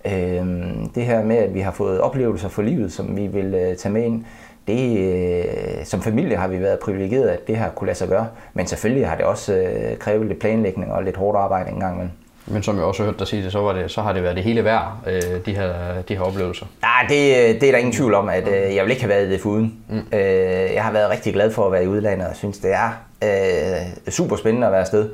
[0.05, 0.47] Øh,
[0.95, 3.93] det her med, at vi har fået oplevelser for livet, som vi vil øh, tage
[3.93, 4.25] med ind,
[4.67, 8.27] det, øh, som familie har vi været privilegeret, at det har kunne lade sig gøre.
[8.55, 11.95] Men selvfølgelig har det også øh, krævet lidt planlægning og lidt hårdt arbejde en gang
[11.95, 12.13] imellem.
[12.47, 14.23] Men som jeg også har hørt dig sige det, så, var det, så har det
[14.23, 15.73] været det hele værd, øh, de, her,
[16.09, 16.67] de her oplevelser.
[16.83, 19.31] Nej, det, det er der ingen tvivl om, at øh, jeg vil ikke have været
[19.31, 19.75] det foruden.
[19.89, 19.99] Mm.
[20.13, 22.91] Øh, jeg har været rigtig glad for at være i udlandet, og synes, det er
[23.25, 25.09] øh, super spændende at være afsted.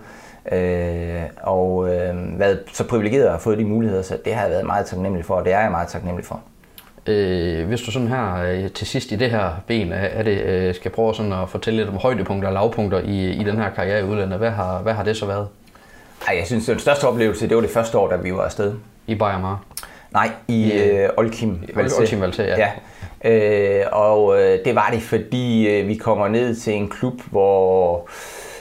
[0.52, 4.50] Øh, og øh, været så privilegeret at have fået de muligheder, så det har jeg
[4.50, 6.40] været meget taknemmelig for, og det er jeg meget taknemmelig for.
[7.06, 10.74] Øh, hvis du sådan her øh, til sidst i det her ben, er det, øh,
[10.74, 14.00] skal prøve sådan at fortælle lidt om højdepunkter og lavpunkter i, i den her karriere
[14.00, 15.48] i udlandet, hvad har, hvad har det så været?
[16.28, 18.74] Ej, jeg synes, den største oplevelse, det var det første år, da vi var afsted.
[19.06, 19.56] I Bayern
[20.12, 22.00] Nej, i øh, Olkim Valse.
[22.00, 22.56] Olkim Valse, ja.
[22.56, 22.70] ja.
[23.24, 28.08] Øh, og øh, det var det, fordi øh, vi kommer ned til en klub, hvor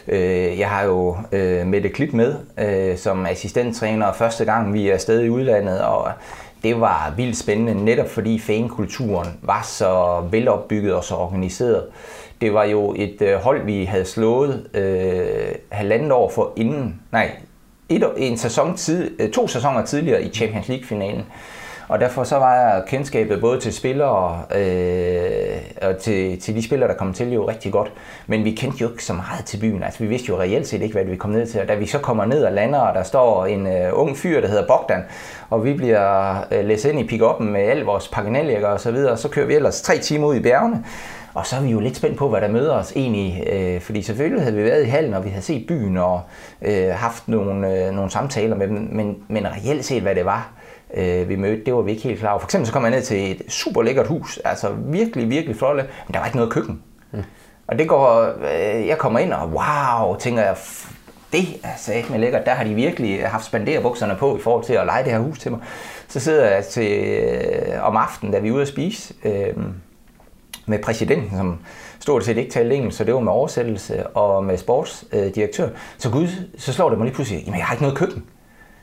[0.07, 4.93] øh, jeg har jo øh, Mette Klip med øh, som assistenttræner første gang, vi er
[4.93, 6.11] afsted i udlandet, og
[6.63, 11.83] det var vildt spændende, netop fordi fankulturen var så velopbygget og så organiseret.
[12.41, 17.31] Det var jo et øh, hold, vi havde slået øh, halvandet år for inden, nej,
[17.89, 21.25] et, en sæson tid, øh, to sæsoner tidligere i Champions League-finalen.
[21.89, 26.89] Og derfor så var jeg kendskabet både til spillere øh, og til, til de spillere,
[26.89, 27.91] der kom til jo rigtig godt.
[28.27, 29.83] Men vi kendte jo ikke så meget til byen.
[29.83, 31.61] Altså vi vidste jo reelt set ikke, hvad vi kom ned til.
[31.61, 34.41] Og da vi så kommer ned og lander, og der står en øh, ung fyr,
[34.41, 35.03] der hedder Bogdan,
[35.49, 39.17] og vi bliver øh, læst ind i pick med al vores pakkenaljekker og så videre,
[39.17, 40.83] så kører vi ellers tre timer ud i bjergene.
[41.33, 44.01] Og så er vi jo lidt spændt på, hvad der møder os egentlig, øh, fordi
[44.01, 46.21] selvfølgelig havde vi været i hallen, og vi havde set byen og
[46.61, 50.58] øh, haft nogle, øh, nogle samtaler med dem, men, men reelt set, hvad det var,
[50.93, 52.39] øh, vi mødte, det var vi ikke helt klar over.
[52.39, 55.75] For eksempel så kom jeg ned til et super lækkert hus, altså virkelig, virkelig flot,
[55.75, 56.83] men der var ikke noget køkken.
[57.11, 57.23] Mm.
[57.67, 60.55] Og det går, øh, jeg kommer ind og wow, tænker jeg,
[61.31, 62.45] det er sat med lækkert.
[62.45, 65.39] Der har de virkelig haft spanderbukserne på i forhold til at lege det her hus
[65.39, 65.59] til mig.
[66.07, 69.53] Så sidder jeg til, øh, om aftenen, da vi er ude at spise, øh,
[70.65, 71.59] med præsidenten, som
[71.99, 75.65] stort set ikke talte engelsk, så det var med oversættelse, og med sportsdirektør.
[75.65, 78.23] Øh, så gud, så slår det mig lige pludselig, jamen jeg har ikke noget køkken.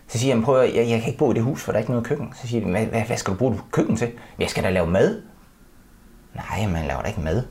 [0.09, 1.77] Så siger jeg, prøv at, jeg, jeg kan ikke bo i det hus, for der
[1.77, 2.33] er ikke noget køkken.
[2.35, 4.11] Så siger de, hvad, hvad skal du bruge køkken til?
[4.39, 5.23] Jeg skal da lave mad.
[6.35, 7.43] Nej, man laver da ikke mad.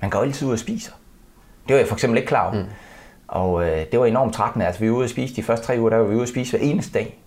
[0.00, 0.92] Man går altid ud og spiser.
[1.68, 2.62] Det var jeg for eksempel ikke klar over.
[2.62, 2.68] Mm.
[3.28, 4.66] Og øh, det var enormt trættende.
[4.66, 6.28] Altså, vi var ude at spise de første tre uger, der var vi ude at
[6.28, 7.22] spise hver eneste dag.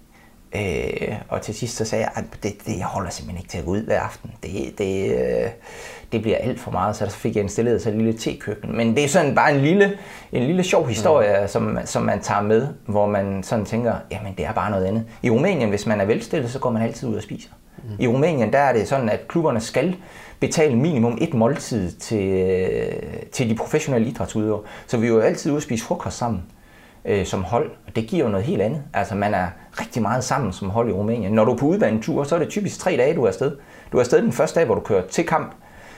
[0.56, 3.58] Øh, og til sidst så sagde jeg, at det, det jeg holder simpelthen ikke til
[3.58, 4.32] at gå ud hver aften.
[4.44, 5.50] Det, det, øh,
[6.12, 8.78] det bliver alt for meget, så der fik jeg installeret så et lille tekøkken.
[8.78, 9.98] Men det er sådan bare en lille,
[10.32, 11.48] en lille sjov historie, mm.
[11.48, 15.06] som, som man tager med, hvor man sådan tænker, jamen det er bare noget andet.
[15.22, 17.50] I Rumænien, hvis man er velstillet, så går man altid ud og spiser.
[17.78, 17.96] Mm.
[18.00, 19.96] I Rumænien, der er det sådan, at klubberne skal
[20.40, 22.56] betale minimum et måltid til,
[23.32, 24.62] til de professionelle idrætsudøvere.
[24.88, 26.44] Så vi er jo altid ude og spise frokost sammen
[27.06, 28.84] øh, som hold, og det giver jo noget helt andet.
[28.94, 29.48] Altså man er
[29.80, 31.32] rigtig meget sammen som hold i Rumænien.
[31.32, 33.52] Når du er på udbanetur, så er det typisk tre dage, du er afsted.
[33.92, 35.52] Du er afsted den første dag, hvor du kører til kamp,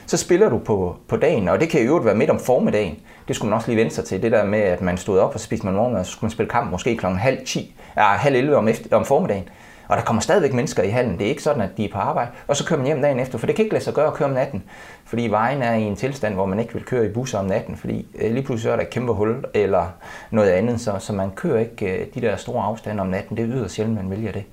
[0.06, 2.96] så spiller du på, på dagen, og det kan jo være midt om formiddagen.
[3.28, 5.34] Det skulle man også lige vente sig til, det der med, at man stod op
[5.34, 8.02] og spiste man morgen, og så skulle man spille kamp måske klokken halv 10, ja,
[8.02, 9.44] halv 11 om, efter, om formiddagen.
[9.88, 11.18] Og der kommer stadigvæk mennesker i hallen.
[11.18, 12.30] Det er ikke sådan, at de er på arbejde.
[12.46, 14.14] Og så kører man hjem dagen efter, for det kan ikke lade sig gøre at
[14.14, 14.62] køre om natten.
[15.04, 17.76] Fordi vejen er i en tilstand, hvor man ikke vil køre i busser om natten,
[17.76, 19.86] fordi øh, lige pludselig er der et kæmpe hul eller
[20.30, 23.36] noget andet, så, så man kører ikke øh, de der store afstande om natten.
[23.36, 24.44] Det er yderst sjældent, man vælger det.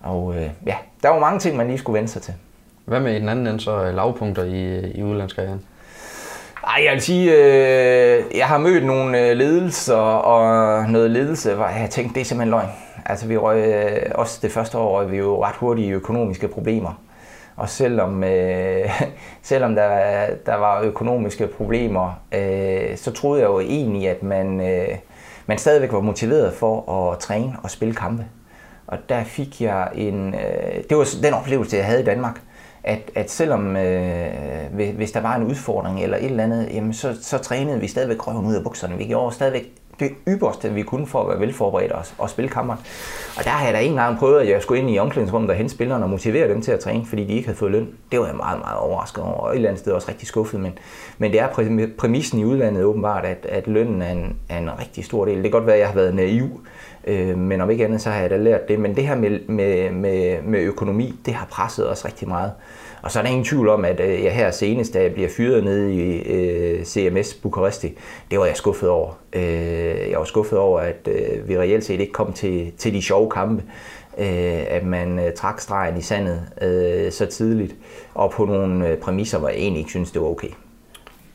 [0.00, 2.34] Og øh, ja, der var mange ting, man lige skulle vende sig til.
[2.84, 5.60] Hvad med i den anden ende så lavpunkter i, i udlandskarrieren?
[6.68, 11.66] Ej, jeg vil sige, øh, jeg har mødt nogle øh, ledelser og noget ledelse, hvor
[11.66, 12.68] jeg tænkte, det er simpelthen løgn.
[13.06, 16.48] Altså vi røg, øh, også det første år røg vi jo ret hurtigt i økonomiske
[16.48, 17.02] problemer.
[17.56, 18.90] Og selvom, øh,
[19.42, 24.88] selvom der, der var økonomiske problemer, øh, så troede jeg jo egentlig, at man, øh,
[25.46, 28.24] man stadigvæk var motiveret for at træne og spille kampe.
[28.86, 30.34] Og der fik jeg en...
[30.34, 32.40] Øh, det var den oplevelse, jeg havde i Danmark
[32.84, 34.26] at, at selvom øh,
[34.96, 38.26] hvis der var en udfordring eller et eller andet, jamen så, så trænede vi stadigvæk
[38.26, 38.98] røven ud af bukserne.
[38.98, 42.80] Vi gjorde stadigvæk det ypperste, vi kunne for at være velforberedt og, og spille kammeren.
[43.38, 45.56] Og der har jeg da en gang prøvet, at jeg skulle ind i omklædningsrummet og
[45.56, 47.88] hente spillerne og motivere dem til at træne, fordi de ikke havde fået løn.
[48.12, 50.60] Det var jeg meget, meget overrasket over, og et eller andet sted også rigtig skuffet.
[50.60, 50.78] Men,
[51.18, 51.48] men det er
[51.98, 55.34] præmissen i udlandet åbenbart, at, at lønnen er en, er en rigtig stor del.
[55.34, 56.60] Det kan godt være, at jeg har været naiv,
[57.08, 58.78] øh, men om ikke andet, så har jeg da lært det.
[58.78, 62.52] Men det her med, med, med, med økonomi, det har presset os rigtig meget.
[63.02, 65.28] Og så er der ingen tvivl om, at øh, jeg her senest, da jeg bliver
[65.28, 67.98] fyret nede i øh, CMS Bukaresti,
[68.30, 69.12] det var jeg skuffet over.
[69.32, 73.02] Øh, jeg var skuffet over, at øh, vi reelt set ikke kom til, til de
[73.02, 73.62] sjove kampe.
[74.18, 77.74] Øh, at man øh, trak stregen i sandet øh, så tidligt,
[78.14, 80.48] og på nogle øh, præmisser, hvor jeg egentlig ikke synes, det var okay.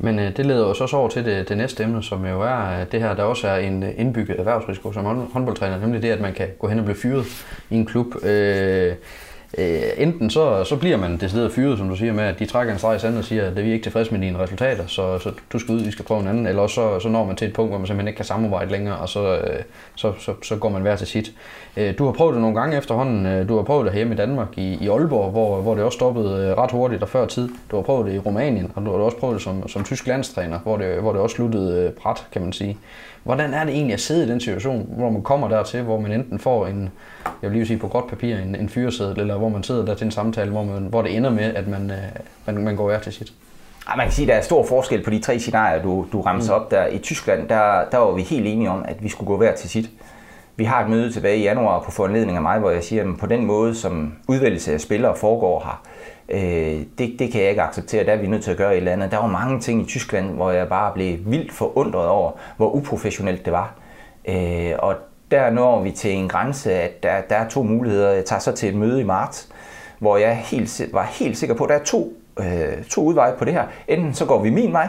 [0.03, 2.79] Men øh, det leder os også over til det, det næste emne, som jo er
[2.79, 6.21] øh, det her, der også er en øh, indbygget erhvervsrisiko som håndboldtræner, nemlig det, at
[6.21, 7.25] man kan gå hen og blive fyret
[7.69, 8.25] i en klub.
[8.25, 8.95] Øh,
[9.57, 12.73] øh, enten så, så bliver man decideret fyret, som du siger, med at de trækker
[12.73, 15.19] en streg i sandet og siger, at vi er ikke tilfredse med dine resultater, så,
[15.19, 17.35] så du skal ud, vi skal prøve en anden, eller også så, så når man
[17.35, 19.63] til et punkt, hvor man simpelthen ikke kan samarbejde længere, og så, øh,
[19.95, 21.31] så, så, så går man hver til sit.
[21.77, 24.17] Øh, du har prøvet det nogle gange efterhånden, øh, du har prøvet det hjemme i
[24.17, 27.49] Danmark, i, i Aalborg, hvor, hvor det også stoppede øh, ret hurtigt og før tid.
[27.71, 30.07] Du har prøvet det i Rumænien, og du har også prøvet det som, som tysk
[30.07, 32.77] landstræner, hvor det, hvor det også sluttede øh, bræt, kan man sige.
[33.23, 36.11] Hvordan er det egentlig at sidde i den situation, hvor man kommer dertil, hvor man
[36.11, 36.89] enten får en,
[37.41, 39.95] jeg vil lige sige på godt papir, en, en fyreseddel, eller hvor man sidder der
[39.95, 41.97] til en samtale, hvor, man, hvor det ender med, at man, øh,
[42.45, 43.33] man, man går hver til sit?
[43.89, 46.21] Ja, man kan sige, at der er stor forskel på de tre scenarier, du, du
[46.21, 46.61] ramser mm.
[46.63, 46.87] op der.
[46.87, 49.69] I Tyskland, der, der var vi helt enige om, at vi skulle gå hver til
[49.69, 49.89] sit.
[50.55, 53.19] Vi har et møde tilbage i januar på foranledning af mig, hvor jeg siger, at
[53.19, 55.81] på den måde, som udvælgelse af spillere foregår her,
[56.29, 58.77] øh, det, det kan jeg ikke acceptere, der er vi nødt til at gøre et
[58.77, 59.11] eller andet.
[59.11, 63.45] Der var mange ting i Tyskland, hvor jeg bare blev vildt forundret over, hvor uprofessionelt
[63.45, 63.73] det var.
[64.27, 64.95] Øh, og
[65.31, 68.11] der når vi til en grænse, at der, der er to muligheder.
[68.11, 69.49] Jeg tager så til et møde i marts,
[69.99, 73.45] hvor jeg helt, var helt sikker på, at der er to, øh, to udveje på
[73.45, 73.63] det her.
[73.87, 74.87] Enten så går vi min vej,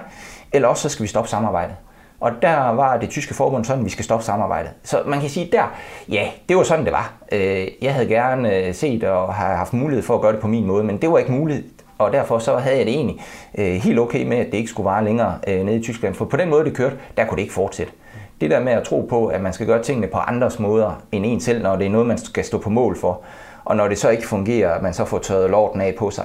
[0.53, 1.77] eller også så skal vi stoppe samarbejdet.
[2.20, 4.70] Og der var det tyske forbund sådan, at vi skal stoppe samarbejdet.
[4.83, 5.74] Så man kan sige, der,
[6.09, 7.12] ja, det var sådan, det var.
[7.33, 10.48] Øh, jeg havde gerne øh, set og har haft mulighed for at gøre det på
[10.48, 11.64] min måde, men det var ikke muligt.
[11.98, 13.20] Og derfor så havde jeg det egentlig
[13.59, 16.14] øh, helt okay med, at det ikke skulle vare længere nede i Tyskland.
[16.14, 17.92] For på den måde, det kørte, der kunne det ikke fortsætte.
[18.40, 21.27] Det der med at tro på, at man skal gøre tingene på andres måder end
[21.27, 23.20] en selv, når det er noget, man skal stå på mål for,
[23.64, 26.24] og når det så ikke fungerer, at man så får tørret lorten af på sig,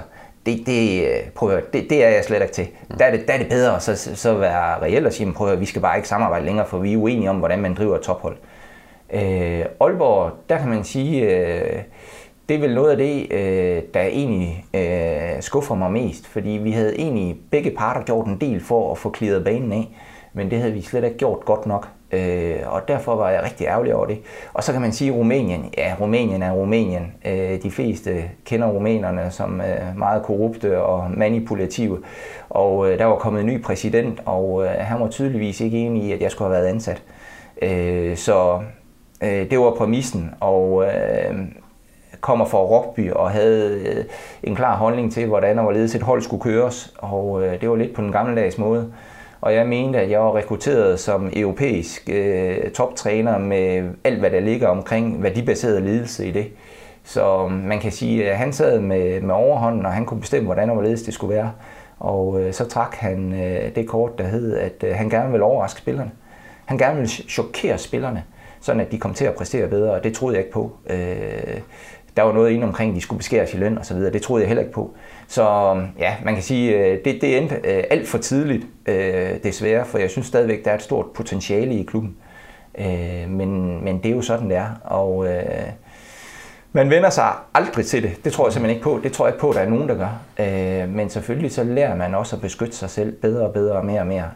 [0.57, 2.67] det, det, øh, prøv at det, det er jeg slet ikke til.
[2.99, 5.51] Der er det, der er det bedre at så, så være reelt og sige, prøv
[5.51, 7.95] at vi skal bare ikke samarbejde længere, for vi er uenige om, hvordan man driver
[7.95, 8.35] et tophold.
[9.13, 11.81] Øh, Aalborg, der kan man sige, øh,
[12.49, 16.71] det er vel noget af det, øh, der egentlig øh, skuffer mig mest, fordi vi
[16.71, 19.88] havde egentlig begge parter gjort en del for at få klidret banen af,
[20.33, 21.88] men det havde vi slet ikke gjort godt nok.
[22.11, 24.19] Øh, og derfor var jeg rigtig ærgerlig over det.
[24.53, 25.73] Og så kan man sige Rumænien.
[25.77, 27.13] Ja, Rumænien er Rumænien.
[27.25, 31.97] Øh, de fleste kender rumænerne som øh, meget korrupte og manipulative.
[32.49, 36.03] Og øh, der var kommet en ny præsident, og øh, han var tydeligvis ikke enig
[36.03, 37.03] i, at jeg skulle have været ansat.
[37.61, 38.59] Øh, så
[39.23, 41.35] øh, det var præmissen, og øh,
[42.21, 44.05] kommer fra Rockby og havde øh,
[44.43, 46.93] en klar holdning til, hvordan og hvorledes et hold skulle køres.
[46.97, 48.93] Og øh, det var lidt på den gammeldags måde.
[49.41, 54.39] Og jeg mente, at jeg var rekrutteret som europæisk øh, toptræner med alt, hvad der
[54.39, 56.47] ligger omkring værdibaseret ledelse i det.
[57.04, 60.45] Så øhm, man kan sige, at han sad med, med overhånden, og han kunne bestemme,
[60.45, 61.52] hvordan og hvorledes det skulle være.
[61.99, 65.43] Og øh, så trak han øh, det kort, der hed, at øh, han gerne ville
[65.43, 66.12] overraske spillerne.
[66.65, 68.23] Han gerne ville chokere spillerne,
[68.62, 70.71] sådan at de kom til at præstere bedre, og det troede jeg ikke på.
[70.89, 71.60] Øh,
[72.19, 74.13] der var noget inde omkring, at de skulle beskæres i løn og så videre.
[74.13, 74.93] Det troede jeg heller ikke på.
[75.27, 79.86] Så ja, man kan sige, øh, det, det endte øh, alt for tidligt, øh, desværre,
[79.86, 82.15] for jeg synes stadigvæk, der er et stort potentiale i klubben.
[82.79, 84.69] Øh, men, men det er jo sådan, det er.
[84.84, 85.27] Og
[86.71, 88.25] man vender sig aldrig til det.
[88.25, 88.99] Det tror jeg simpelthen ikke på.
[89.03, 90.86] Det tror jeg ikke på, at der er nogen, der gør.
[90.86, 93.99] Men selvfølgelig så lærer man også at beskytte sig selv bedre og bedre og mere
[93.99, 94.29] og mere,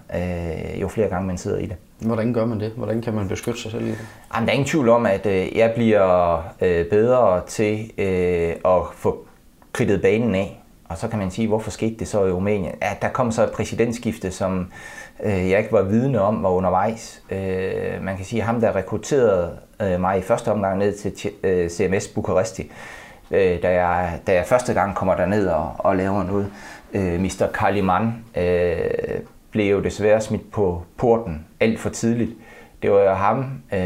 [0.82, 1.76] jo flere gange man sidder i det.
[2.00, 2.72] Hvordan gør man det?
[2.78, 3.98] Hvordan kan man beskytte sig selv i det?
[4.36, 6.42] Jamen, der er ingen tvivl om, at jeg bliver
[6.90, 7.92] bedre til
[8.66, 9.26] at få
[9.74, 10.60] kridtet banen af.
[10.90, 12.76] Og så kan man sige, hvorfor skete det så i Rumænien?
[12.82, 14.72] Ja, der kom så et præsidentskifte, som
[15.24, 17.22] øh, jeg ikke var vidne om var undervejs.
[17.30, 21.32] Øh, man kan sige, at ham, der rekrutterede øh, mig i første omgang ned til
[21.44, 22.72] øh, CMS Bukaresti,
[23.32, 26.52] øh, da, jeg, da jeg første gang kommer derned og, og laver noget,
[26.94, 27.48] øh, Mr.
[27.54, 29.20] Kaliman, øh,
[29.52, 32.32] blev jo desværre smidt på porten alt for tidligt.
[32.82, 33.80] Det var jo ham, øh,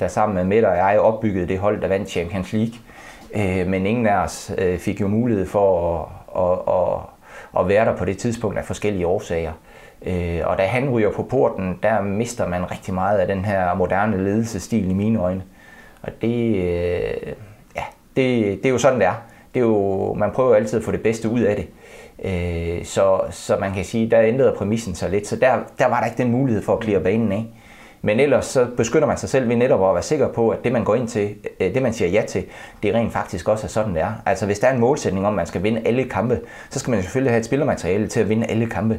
[0.00, 2.74] der sammen med Mette og jeg opbyggede det hold, der vandt Champions League.
[3.34, 6.08] Øh, men ingen af os øh, fik jo mulighed for at,
[6.42, 9.52] at, at, at være der på det tidspunkt af forskellige årsager.
[9.52, 9.71] Øh,
[10.06, 13.74] Øh, og da han ryger på porten, der mister man rigtig meget af den her
[13.74, 15.42] moderne ledelsesstil i mine øjne.
[16.02, 17.32] Og det, øh,
[17.76, 17.82] ja,
[18.16, 19.22] det, det er jo sådan, det er.
[19.54, 21.68] Det er jo, man prøver altid at få det bedste ud af det.
[22.24, 25.26] Øh, så, så man kan sige, der ændrede præmissen sig lidt.
[25.26, 27.46] Så der, der var der ikke den mulighed for at klire banen af.
[28.04, 30.72] Men ellers så beskytter man sig selv ved netop at være sikker på, at det
[30.72, 32.44] man går ind til, øh, det man siger ja til,
[32.82, 34.12] det rent faktisk også er sådan, det er.
[34.26, 36.90] Altså hvis der er en målsætning om, at man skal vinde alle kampe, så skal
[36.90, 38.98] man selvfølgelig have et spillermateriale til at vinde alle kampe.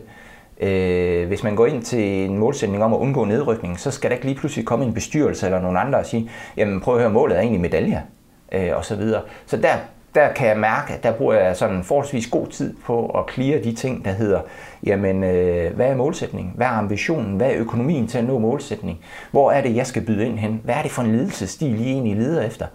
[0.63, 4.15] Øh, hvis man går ind til en målsætning om at undgå nedrykning, så skal der
[4.15, 7.11] ikke lige pludselig komme en bestyrelse eller nogen andre og sige, jamen prøv at høre,
[7.11, 8.03] målet er egentlig medalje,
[8.51, 9.21] øh, og så videre.
[9.45, 9.75] Så der
[10.15, 13.63] der kan jeg mærke, at der bruger jeg sådan forholdsvis god tid på at klire
[13.63, 14.41] de ting, der hedder,
[14.83, 16.53] jamen, øh, hvad er målsætningen?
[16.55, 17.37] Hvad er ambitionen?
[17.37, 18.99] Hvad er økonomien til at nå målsætning?
[19.31, 20.61] Hvor er det, jeg skal byde ind hen?
[20.63, 22.65] Hvad er det for en ledelsesstil, I egentlig leder efter?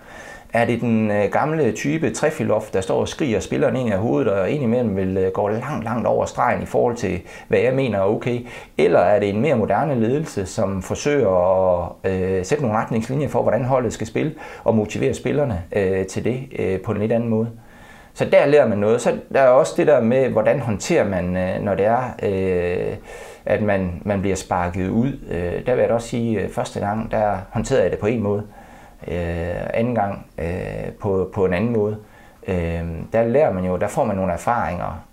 [0.53, 4.33] Er det den øh, gamle type Trefilov, der står og skriger spilleren ind i hovedet,
[4.33, 7.99] og indimellem vil øh, gå langt, langt over stregen i forhold til, hvad jeg mener
[7.99, 8.47] er okay?
[8.79, 11.31] Eller er det en mere moderne ledelse, som forsøger
[12.05, 14.35] at øh, sætte nogle retningslinjer for, hvordan holdet skal spille,
[14.65, 17.49] og motivere spillerne øh, til det øh, på en lidt anden måde?
[18.15, 19.01] Så der lærer man noget.
[19.01, 22.97] Så der er også det der med, hvordan håndterer man, øh, når det er, øh,
[23.47, 25.13] at man, man bliver sparket ud.
[25.31, 28.07] Øh, der vil jeg da også sige, at første gang, der håndterede jeg det på
[28.07, 28.43] en måde.
[29.09, 31.97] Øh, anden gang øh, på, på en anden måde.
[32.49, 35.05] Øh, der lærer man jo, der får man nogle erfaringer.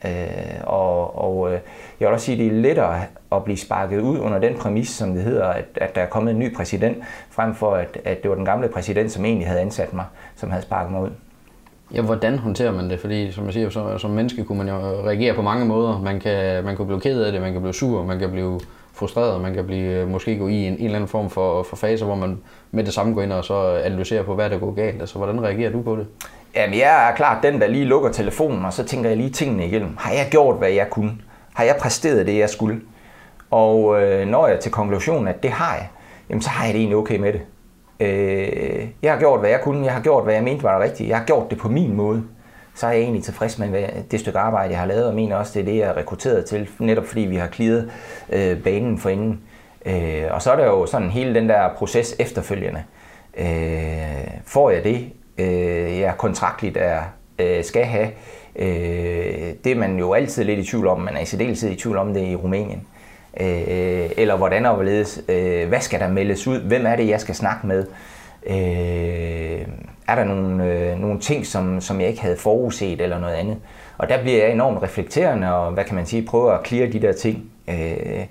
[0.64, 1.52] og og
[2.00, 4.90] jeg vil også sige, at det er lettere at blive sparket ud under den præmis,
[4.90, 6.98] som det hedder, at, at der er kommet en ny præsident,
[7.30, 10.50] frem for at, at det var den gamle præsident, som egentlig havde ansat mig, som
[10.50, 11.10] havde sparket mig ud.
[11.94, 13.00] Ja, hvordan håndterer man det?
[13.00, 16.02] Fordi som jeg siger, så, som menneske kunne man jo reagere på mange måder.
[16.02, 18.60] Man kan, man kan blive ked af det, man kan blive sur, man kan blive
[18.96, 21.76] frustreret, man kan blive, øh, måske gå i en, en eller anden form for, for
[21.76, 22.38] fase, hvor man
[22.72, 25.02] med det samme går ind og så analyserer på, hvad der går galt.
[25.02, 26.08] Altså, hvordan reagerer du på det?
[26.56, 29.68] Jamen, jeg er klart den, der lige lukker telefonen, og så tænker jeg lige tingene
[29.68, 29.96] igennem.
[29.98, 31.12] Har jeg gjort, hvad jeg kunne?
[31.54, 32.82] Har jeg præsteret det, jeg skulle?
[33.52, 35.88] Og øh, når jeg til konklusionen, at det har jeg,
[36.30, 37.42] jamen, så har jeg det egentlig okay med det.
[38.00, 39.86] Øh, jeg har gjort, hvad jeg kunne.
[39.86, 41.10] Jeg har gjort, hvad jeg mente var det rigtige.
[41.10, 42.24] Jeg har gjort det på min måde.
[42.76, 45.52] Så er jeg egentlig tilfreds med det stykke arbejde, jeg har lavet, og mener også,
[45.54, 47.92] det er det, jeg er rekrutteret til, netop fordi vi har klidet
[48.30, 49.42] øh, banen for inden.
[49.86, 52.84] Øh, og så er der jo sådan hele den der proces efterfølgende.
[53.38, 57.02] Øh, får jeg det, øh, jeg kontraktligt er,
[57.40, 58.10] øh, skal have,
[58.56, 61.76] øh, det er man jo altid lidt i tvivl om, man er i særdeleshed i
[61.76, 62.88] tvivl om det i Rumænien.
[63.40, 67.36] Øh, eller hvordan overledes, øh, hvad skal der meldes ud, hvem er det, jeg skal
[67.36, 67.86] snakke med,
[68.48, 69.68] øh,
[70.08, 73.58] er der nogle, øh, nogle ting, som, som jeg ikke havde forudset eller noget andet.
[73.98, 77.02] Og der bliver jeg enormt reflekterende og, hvad kan man sige, prøver at clear de
[77.02, 77.52] der ting.
[77.68, 78.26] Øh,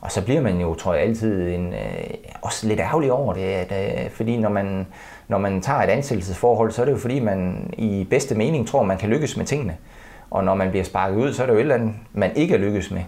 [0.00, 3.40] og så bliver man jo, tror jeg, altid en, øh, også lidt ærgerlig over det,
[3.40, 4.86] at, øh, fordi når man,
[5.28, 8.82] når man tager et ansættelsesforhold, så er det jo fordi, man i bedste mening tror,
[8.82, 9.76] man kan lykkes med tingene.
[10.30, 12.54] Og når man bliver sparket ud, så er det jo et eller andet, man ikke
[12.54, 13.02] er lykkes med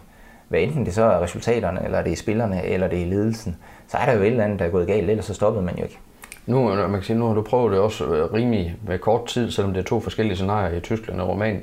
[0.53, 3.57] hvad enten det så er resultaterne, eller det er spillerne, eller det er ledelsen,
[3.89, 5.77] så er der jo et eller andet, der er gået galt, ellers så stoppede man
[5.77, 5.99] jo ikke.
[6.47, 9.51] Nu, man kan sige, nu har du prøvet det også øh, rimelig med kort tid,
[9.51, 11.63] selvom det er to forskellige scenarier i Tyskland og Rumænien.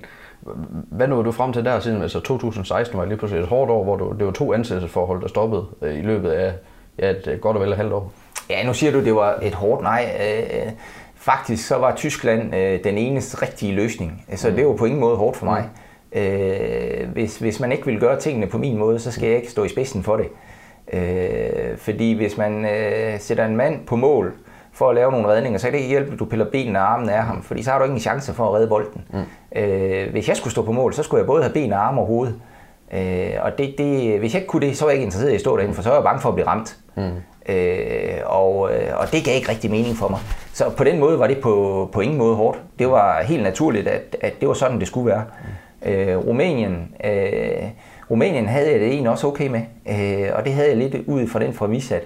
[0.91, 2.01] Hvad nåede du frem til der siden?
[2.01, 5.27] Altså 2016 var lige pludselig et hårdt år, hvor du, det var to ansættelsesforhold, der
[5.27, 6.53] stoppede øh, i løbet af
[6.99, 8.11] ja, et godt og vel et halvt år.
[8.49, 10.19] Ja, nu siger du, det var et hårdt nej.
[10.19, 10.71] Øh,
[11.15, 12.51] faktisk så var Tyskland
[12.83, 14.23] den eneste rigtige løsning.
[14.25, 14.55] Så altså, mm.
[14.55, 15.61] det var på ingen måde hårdt for mig.
[15.61, 15.89] Mm.
[16.13, 19.51] Øh, hvis, hvis man ikke vil gøre tingene på min måde, så skal jeg ikke
[19.51, 20.27] stå i spidsen for det.
[20.93, 24.33] Øh, fordi hvis man øh, sætter en mand på mål
[24.79, 26.93] for at lave nogle redninger, så kan det ikke hjælpe, at du piller benene og
[26.93, 29.01] armene af ham, fordi så har du ikke en chance for at redde bolden.
[29.13, 29.61] Mm.
[29.61, 32.01] Øh, hvis jeg skulle stå på mål, så skulle jeg både have ben og arme
[32.01, 32.33] og hoved.
[32.93, 35.35] Øh, og det, det, hvis jeg ikke kunne det, så var jeg ikke interesseret i
[35.35, 36.77] at stå derinde, for så var jeg bange for at blive ramt.
[36.95, 37.03] Mm.
[37.53, 40.19] Øh, og, øh, og det gav ikke rigtig mening for mig.
[40.53, 42.59] Så på den måde var det på, på ingen måde hårdt.
[42.79, 45.23] Det var helt naturligt, at, at det var sådan, det skulle være.
[45.85, 45.91] Mm.
[45.91, 47.69] Øh, Rumænien, øh,
[48.11, 51.27] Rumænien havde jeg det egentlig også okay med, øh, og det havde jeg lidt ud
[51.27, 52.03] fra den præmis, at,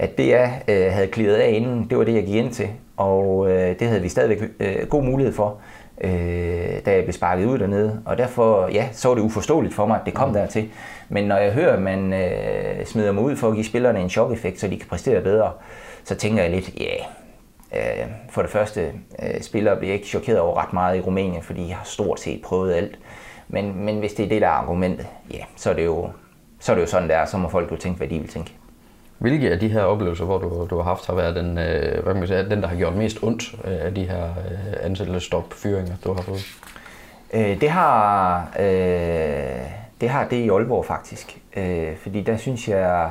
[0.00, 2.68] at det jeg øh, havde kliret af inden, det var det, jeg gik ind til,
[2.96, 5.58] og øh, det havde vi stadigvæk øh, god mulighed for,
[6.00, 6.10] øh,
[6.86, 9.96] da jeg blev sparket ud dernede, og derfor, ja, så var det uforståeligt for mig,
[10.00, 10.34] at det kom mm.
[10.34, 10.68] dertil.
[11.08, 14.10] Men når jeg hører, at man øh, smider mig ud for at give spillerne en
[14.10, 15.52] chok-effekt, så de kan præstere bedre,
[16.04, 17.06] så tænker jeg lidt, ja, yeah,
[17.74, 21.68] Øh, for det første, øh, spillere bliver ikke chokeret over ret meget i Rumænien, fordi
[21.68, 22.98] jeg har stort set prøvet alt.
[23.48, 26.10] Men, men hvis det er det, der er argumentet, ja, så er det jo,
[26.60, 28.52] så er det jo sådan, der, så må folk jo tænke, hvad de vil tænke.
[29.20, 32.14] Hvilke af de her oplevelser, hvor du, du har haft, har været den, øh, hvad
[32.14, 35.94] man sige, den, der har gjort mest ondt øh, af de her øh, ansættelsestop fyringer,
[36.04, 36.46] du har fået?
[37.34, 39.60] Øh, det, har, øh,
[40.00, 41.38] det har det i Aalborg faktisk.
[41.56, 43.10] Øh, fordi der synes jeg,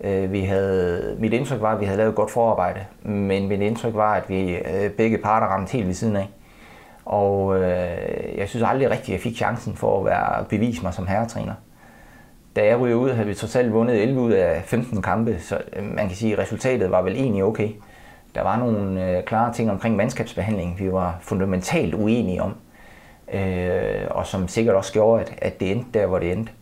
[0.00, 3.60] Øh, vi havde, mit indtryk var, at vi havde lavet et godt forarbejde, men mit
[3.60, 6.28] indtryk var, at vi øh, begge parter ramte helt ved siden af.
[7.04, 10.94] Og øh, jeg synes aldrig rigtigt, at jeg fik chancen for at være bevise mig
[10.94, 11.54] som herretræner.
[12.58, 15.84] Da jeg ryger ud, havde vi totalt vundet 11 ud af 15 kampe, så øh,
[15.84, 17.68] man kan sige, at resultatet var vel egentlig okay.
[18.34, 22.54] Der var nogle øh, klare ting omkring mandskabsbehandling, vi var fundamentalt uenige om,
[23.32, 26.52] øh, og som sikkert også gjorde, at det endte der, hvor det endte.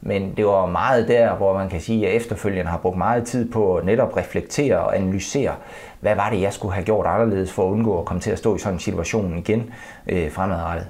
[0.00, 3.50] Men det var meget der, hvor man kan sige, at efterfølgende har brugt meget tid
[3.50, 5.54] på at netop reflektere og analysere,
[6.00, 8.38] hvad var det, jeg skulle have gjort anderledes for at undgå at komme til at
[8.38, 9.70] stå i sådan en situation igen
[10.06, 10.88] øh, fremadrettet.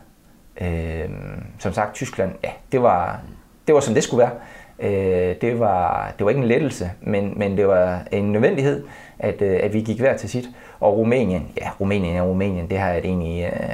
[0.61, 1.11] Øh,
[1.59, 3.21] som sagt, Tyskland, ja, det var,
[3.67, 4.33] det var som det skulle være.
[4.79, 8.85] Øh, det, var, det var ikke en lettelse, men, men det var en nødvendighed,
[9.19, 10.49] at, øh, at vi gik hver til sit.
[10.81, 13.69] Og Rumænien, ja, Rumænien er Rumænien, det har jeg det egentlig, øh,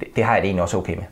[0.00, 1.04] det, det har jeg det egentlig også okay med.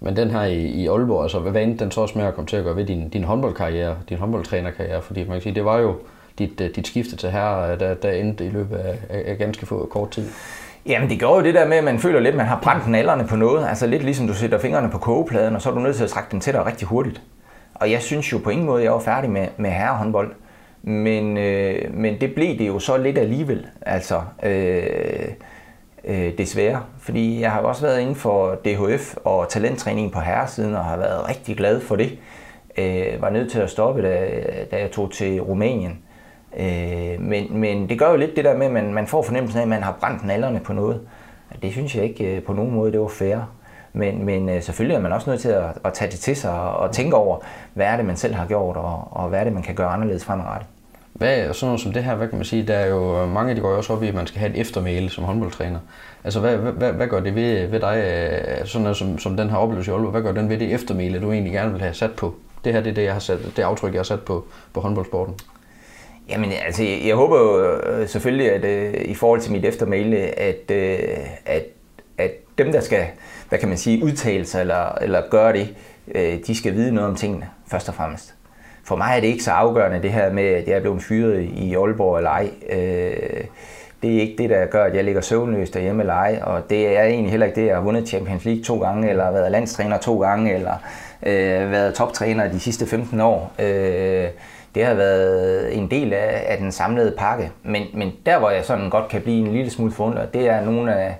[0.00, 2.48] Men den her i, i Aalborg, altså hvad endte den så også med at komme
[2.48, 5.02] til at gøre ved din, din håndboldkarriere, din håndboldtrænerkarriere?
[5.02, 5.96] Fordi man kan sige, det var jo
[6.38, 9.66] dit, øh, dit skifte til her, øh, der, der endte i løbet af, af ganske
[9.66, 10.28] få kort tid.
[10.88, 12.88] Jamen det gjorde jo det der med, at man føler lidt, at man har brændt
[12.88, 13.68] nallerne på noget.
[13.68, 16.10] Altså lidt ligesom du sætter fingrene på kogepladen, og så er du nødt til at
[16.10, 17.22] trække den til dig rigtig hurtigt.
[17.74, 20.34] Og jeg synes jo på ingen måde, at jeg var færdig med, med herrehåndbold.
[20.82, 23.66] Men, øh, men det blev det jo så lidt alligevel.
[23.82, 24.82] Altså, øh,
[26.04, 26.82] øh, desværre.
[26.98, 31.28] Fordi jeg har også været inden for DHF og talenttræning på herresiden og har været
[31.28, 32.18] rigtig glad for det.
[32.78, 34.28] Øh, var nødt til at stoppe, da,
[34.70, 35.98] da jeg tog til Rumænien.
[36.56, 39.58] Øh, men, men det gør jo lidt det der med, at man, man får fornemmelsen
[39.58, 41.00] af, at man har brændt nallerne på noget.
[41.62, 43.38] Det synes jeg ikke øh, på nogen måde, det var fair.
[43.92, 46.60] Men, men øh, selvfølgelig er man også nødt til at, at tage det til sig
[46.60, 47.38] og, og tænke over,
[47.74, 49.88] hvad er det, man selv har gjort, og, og hvad er det, man kan gøre
[49.88, 50.68] anderledes fremadrettet.
[51.12, 53.60] Hvad, sådan noget som det her, hvad kan man sige, der er jo mange, de
[53.60, 55.78] går jo også op i, at man skal have et eftermæle som håndboldtræner.
[56.24, 59.50] Altså, hvad, hvad, hvad gør det ved, ved dig, øh, sådan noget som, som den
[59.50, 61.94] her oplevelse i Aalborg, hvad gør den ved det eftermæle, du egentlig gerne vil have
[61.94, 62.34] sat på?
[62.64, 64.80] Det her det er det, jeg har sat, det aftryk, jeg har sat på, på
[64.80, 65.34] håndboldsporten.
[66.28, 70.16] Jamen, altså, jeg, jeg håber jo øh, selvfølgelig, at øh, i forhold til mit eftermæle,
[70.16, 70.98] at, øh,
[71.46, 71.64] at,
[72.18, 73.06] at dem, der skal,
[73.48, 75.74] hvad kan man sige, udtale sig eller, eller gøre det,
[76.14, 78.36] øh, de skal vide noget om tingene, først og fremmest
[78.86, 81.42] for mig er det ikke så afgørende det her med, at jeg er blevet fyret
[81.42, 82.50] i Aalborg eller ej.
[82.70, 83.44] Øh,
[84.02, 86.98] det er ikke det, der gør, at jeg ligger søvnløs derhjemme eller ej, og det
[86.98, 89.52] er egentlig heller ikke det, at jeg har vundet Champions League to gange, eller været
[89.52, 90.74] landstræner to gange, eller
[91.22, 93.52] øh, været toptræner de sidste 15 år.
[93.58, 94.28] Øh,
[94.76, 97.50] det har været en del af, af den samlede pakke.
[97.62, 100.64] Men, men der, hvor jeg sådan godt kan blive en lille smule forundret, det er
[100.64, 101.16] nogle af,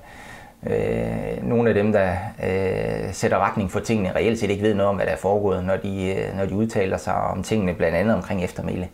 [0.66, 2.10] øh, nogle af dem, der
[2.44, 5.64] øh, sætter retning for tingene, reelt set ikke ved noget om, hvad der er foregået,
[5.64, 8.88] når de, øh, når de udtaler sig om tingene, blandt andet omkring eftermæle.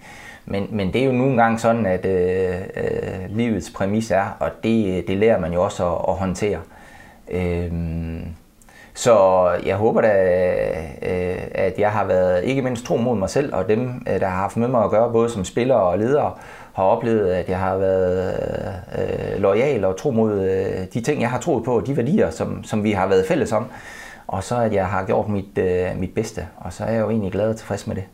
[0.46, 4.50] Men, men det er jo nogle gange sådan, at øh, øh, livets præmis er, og
[4.64, 6.58] det, øh, det lærer man jo også at, at håndtere.
[7.30, 7.72] Øh,
[8.94, 10.12] så jeg håber da,
[11.02, 14.26] øh, at jeg har været ikke mindst tro mod mig selv, og dem, øh, der
[14.26, 16.38] har haft med mig at gøre, både som spiller og leder,
[16.72, 18.34] har oplevet, at jeg har været
[18.98, 22.64] øh, lojal og tro mod øh, de ting, jeg har troet på, de værdier, som,
[22.64, 23.66] som vi har været fælles om.
[24.26, 27.10] Og så at jeg har gjort mit, øh, mit bedste, og så er jeg jo
[27.10, 28.04] egentlig glad og tilfreds med det.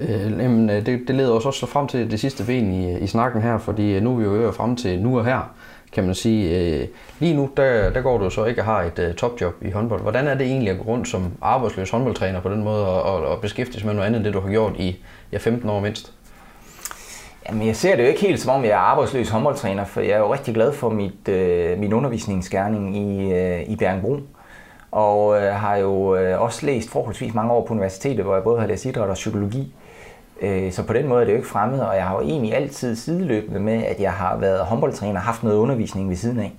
[0.00, 3.06] Øh, jamen, øh, det, det leder os også frem til det sidste ben i, i
[3.06, 5.54] snakken her, fordi nu er vi jo frem til nu og her,
[5.96, 6.58] kan man sige.
[6.58, 6.88] Øh,
[7.18, 10.02] lige nu, der, der går du så ikke og har et uh, topjob i håndbold.
[10.02, 13.26] Hvordan er det egentlig at gå rundt som arbejdsløs håndboldtræner på den måde og, og,
[13.26, 14.96] og beskæftige sig med noget andet end det, du har gjort i
[15.32, 16.12] ja, 15 år mindst?
[17.48, 20.10] Jamen, jeg ser det jo ikke helt som om, jeg er arbejdsløs håndboldtræner, for jeg
[20.10, 24.16] er jo rigtig glad for mit, øh, min undervisningsgærning i, øh, i Bjergenbro.
[24.90, 28.60] Og øh, har jo øh, også læst forholdsvis mange år på universitetet, hvor jeg både
[28.60, 29.74] har læst idræt og psykologi.
[30.40, 32.54] Øh, så på den måde er det jo ikke fremmed, og jeg har jo egentlig
[32.54, 36.52] altid sideløbende med, at jeg har været håndboldtræner, haft noget undervisning ved siden af.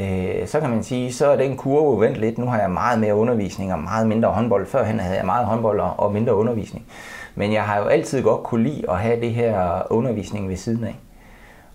[0.00, 2.38] Øh, så kan man sige, så er den kurve vendt lidt.
[2.38, 4.66] Nu har jeg meget mere undervisning og meget mindre håndbold.
[4.66, 6.86] Førhen havde jeg meget håndbold og mindre undervisning.
[7.34, 10.84] Men jeg har jo altid godt kunne lide at have det her undervisning ved siden
[10.84, 10.96] af.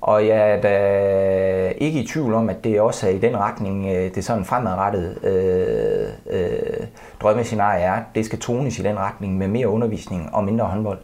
[0.03, 3.85] Og jeg er da ikke i tvivl om, at det også er i den retning,
[3.85, 6.87] øh, det sådan fremadrettet øh, øh,
[7.21, 8.01] drømmescenarie er.
[8.15, 10.97] Det skal tones i den retning med mere undervisning og mindre håndbold.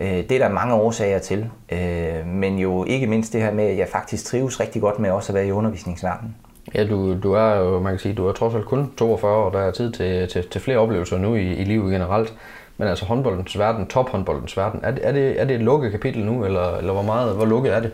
[0.00, 3.64] Øh, det er der mange årsager til, øh, men jo ikke mindst det her med,
[3.64, 6.36] at jeg faktisk trives rigtig godt med også at være i undervisningsverdenen.
[6.74, 9.50] Ja, du, du er jo, man kan sige, du er trods alt kun 42 år,
[9.50, 12.34] der er tid til, til, til flere oplevelser nu i, i livet generelt.
[12.76, 16.24] Men altså håndboldens verden, tophåndboldens verden, er det, er det, er det et lukket kapitel
[16.24, 17.92] nu, eller, eller hvor meget, hvor lukket er det?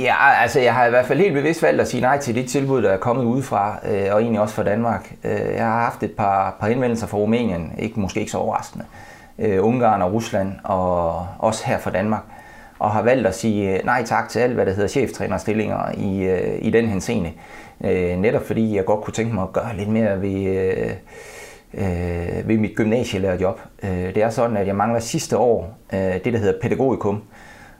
[0.00, 2.48] Ja, altså jeg har i hvert fald helt bevidst valgt at sige nej til det
[2.48, 5.14] tilbud, der er kommet udefra, øh, og egentlig også fra Danmark.
[5.24, 8.84] Øh, jeg har haft et par, par henvendelser fra Rumænien, ikke, måske ikke så overraskende,
[9.38, 12.22] øh, Ungarn og Rusland, og også her fra Danmark,
[12.78, 16.24] og har valgt at sige øh, nej tak til alt, hvad der hedder cheftrænerstillinger i,
[16.24, 17.32] øh, i den henseende.
[17.84, 20.46] Øh, netop fordi jeg godt kunne tænke mig at gøre lidt mere ved...
[20.46, 20.90] Øh,
[21.74, 23.60] øh, ved mit gymnasielærerjob.
[23.82, 27.22] Øh, det er sådan, at jeg mangler sidste år øh, det, der hedder pædagogikum.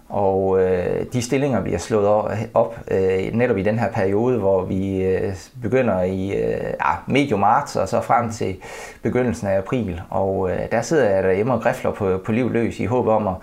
[0.09, 2.09] Og øh, de stillinger vi har slået
[2.55, 5.33] op øh, netop i den her periode, hvor vi øh,
[5.63, 8.57] begynder i øh, ja, medio marts og så frem til
[9.03, 10.01] begyndelsen af april.
[10.11, 13.27] Og øh, der sidder jeg derhjemme og grifler på, på liv løs i håb om
[13.29, 13.35] at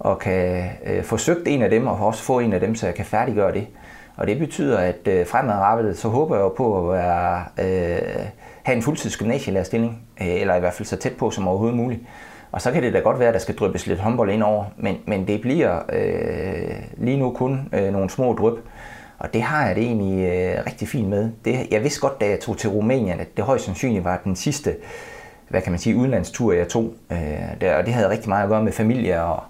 [0.00, 2.86] og kan øh, få søgt en af dem og også få en af dem, så
[2.86, 3.66] jeg kan færdiggøre det.
[4.16, 8.26] Og det betyder, at øh, fremadrettet, så håber jeg på at være øh,
[8.62, 12.00] have en fuldtids gymnasielærerstilling, øh, eller i hvert fald så tæt på som overhovedet muligt.
[12.52, 14.64] Og så kan det da godt være, at der skal dryppes lidt håndbold ind over,
[14.76, 18.58] men, men det bliver øh, lige nu kun øh, nogle små dryp.
[19.18, 21.30] Og det har jeg det egentlig øh, rigtig fint med.
[21.44, 24.36] Det, jeg vidste godt, da jeg tog til Rumænien, at det højst sandsynligt var den
[24.36, 24.76] sidste
[25.50, 26.94] hvad kan man sige, udenlandstur, jeg tog.
[27.10, 27.18] Øh,
[27.60, 29.42] der, og det havde rigtig meget at gøre med familie og,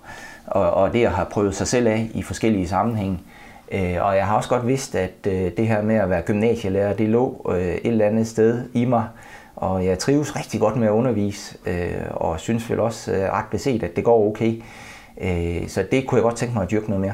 [0.46, 3.18] og, og det at have prøvet sig selv af i forskellige sammenhænge.
[3.72, 6.92] Øh, og jeg har også godt vidst, at øh, det her med at være gymnasielærer,
[6.92, 9.04] det lå øh, et eller andet sted i mig.
[9.60, 13.44] Og jeg trives rigtig godt med at undervise, øh, og synes vel også øh, ret
[13.50, 14.62] beset, at det går okay.
[15.20, 17.12] Øh, så det kunne jeg godt tænke mig at dyrke noget mere.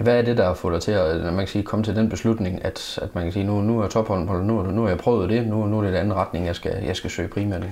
[0.00, 2.08] Hvad er det, der har fået dig til at man kan sige, komme til den
[2.08, 5.30] beslutning, at, at man kan sige, nu, nu er tophåndbold, nu, nu har jeg prøvet
[5.30, 7.62] det, nu, nu er det en anden retning, jeg skal, jeg skal søge primært?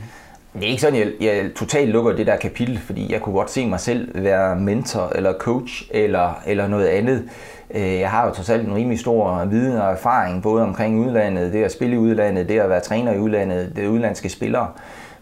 [0.55, 3.51] Det er ikke sådan, jeg, jeg totalt lukker det der kapitel, fordi jeg kunne godt
[3.51, 7.29] se mig selv være mentor eller coach eller, eller noget andet.
[7.75, 11.53] Øh, jeg har jo trods alt en rimelig stor viden og erfaring, både omkring udlandet,
[11.53, 14.69] det at spille i udlandet, det at være træner i udlandet, det udlandske spillere.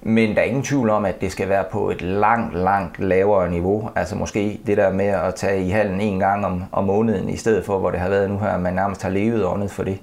[0.03, 3.51] Men der er ingen tvivl om, at det skal være på et langt, langt lavere
[3.51, 3.91] niveau.
[3.97, 7.37] Altså måske det der med at tage i halen en gang om, om måneden, i
[7.37, 9.99] stedet for, hvor det har været nu her, man nærmest har levet åndet for det.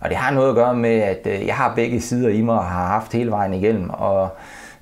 [0.00, 2.54] Og det har noget at gøre med, at øh, jeg har begge sider i mig
[2.58, 3.90] og har haft hele vejen igennem.
[3.90, 4.28] Og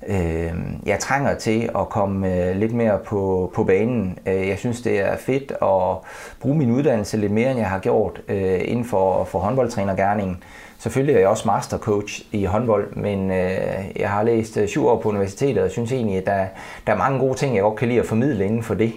[0.09, 0.53] øh,
[0.85, 4.19] jeg trænger til at komme øh, lidt mere på, på banen.
[4.25, 7.79] Øh, jeg synes, det er fedt at bruge min uddannelse lidt mere, end jeg har
[7.79, 10.43] gjort øh, inden for, for håndboldtrænergærningen.
[10.79, 14.99] Selvfølgelig er jeg også mastercoach i håndbold, men øh, jeg har læst øh, syv år
[14.99, 16.45] på universitetet og synes egentlig, at der,
[16.87, 18.93] der er mange gode ting, jeg godt kan lide at formidle inden for det.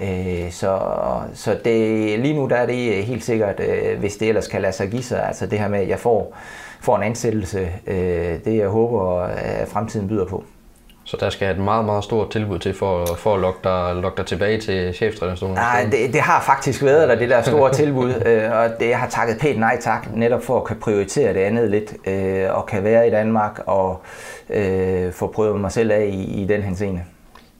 [0.00, 0.80] Øh, så
[1.34, 4.72] så det, lige nu der er det helt sikkert, øh, hvis det ellers kan lade
[4.72, 6.36] sig give sig, altså det her med, at jeg får,
[6.86, 10.44] får en ansættelse, øh, det jeg håber, at fremtiden byder på.
[11.04, 14.16] Så der skal et meget, meget stort tilbud til for, for at lokke dig, lokke
[14.16, 15.54] dig tilbage til cheftrænerstolen?
[15.54, 18.10] Nej, det, det har faktisk været der, det der store tilbud,
[18.58, 21.70] og det, jeg har takket pænt nej tak, netop for at kan prioritere det andet
[21.70, 22.08] lidt,
[22.50, 24.02] og kan være i Danmark og
[24.50, 27.02] øh, få prøvet mig selv af i, i den henseende.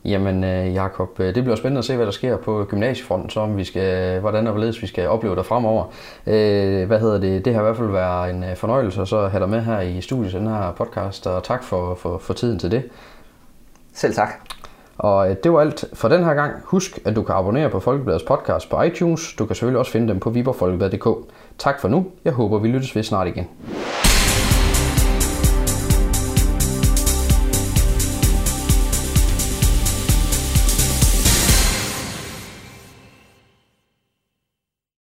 [0.06, 3.40] Jamen øh, Jakob, øh, det bliver spændende at se, hvad der sker på gymnasiefronten, så
[3.40, 5.84] om vi skal, hvordan og hvorledes vi skal opleve dig fremover.
[6.26, 7.44] Øh, hvad hedder det?
[7.44, 10.00] Det har i hvert fald været en fornøjelse at så have dig med her i
[10.00, 12.82] studiet den her podcast, og tak for, for, for tiden til det.
[13.94, 14.28] Selv tak.
[14.98, 16.52] Og det var alt for den her gang.
[16.64, 19.34] Husk, at du kan abonnere på Folkebladets podcast på iTunes.
[19.38, 21.08] Du kan selvfølgelig også finde dem på viborgfolkeblad.dk.
[21.58, 22.06] Tak for nu.
[22.24, 23.48] Jeg håber, vi lyttes ved snart igen.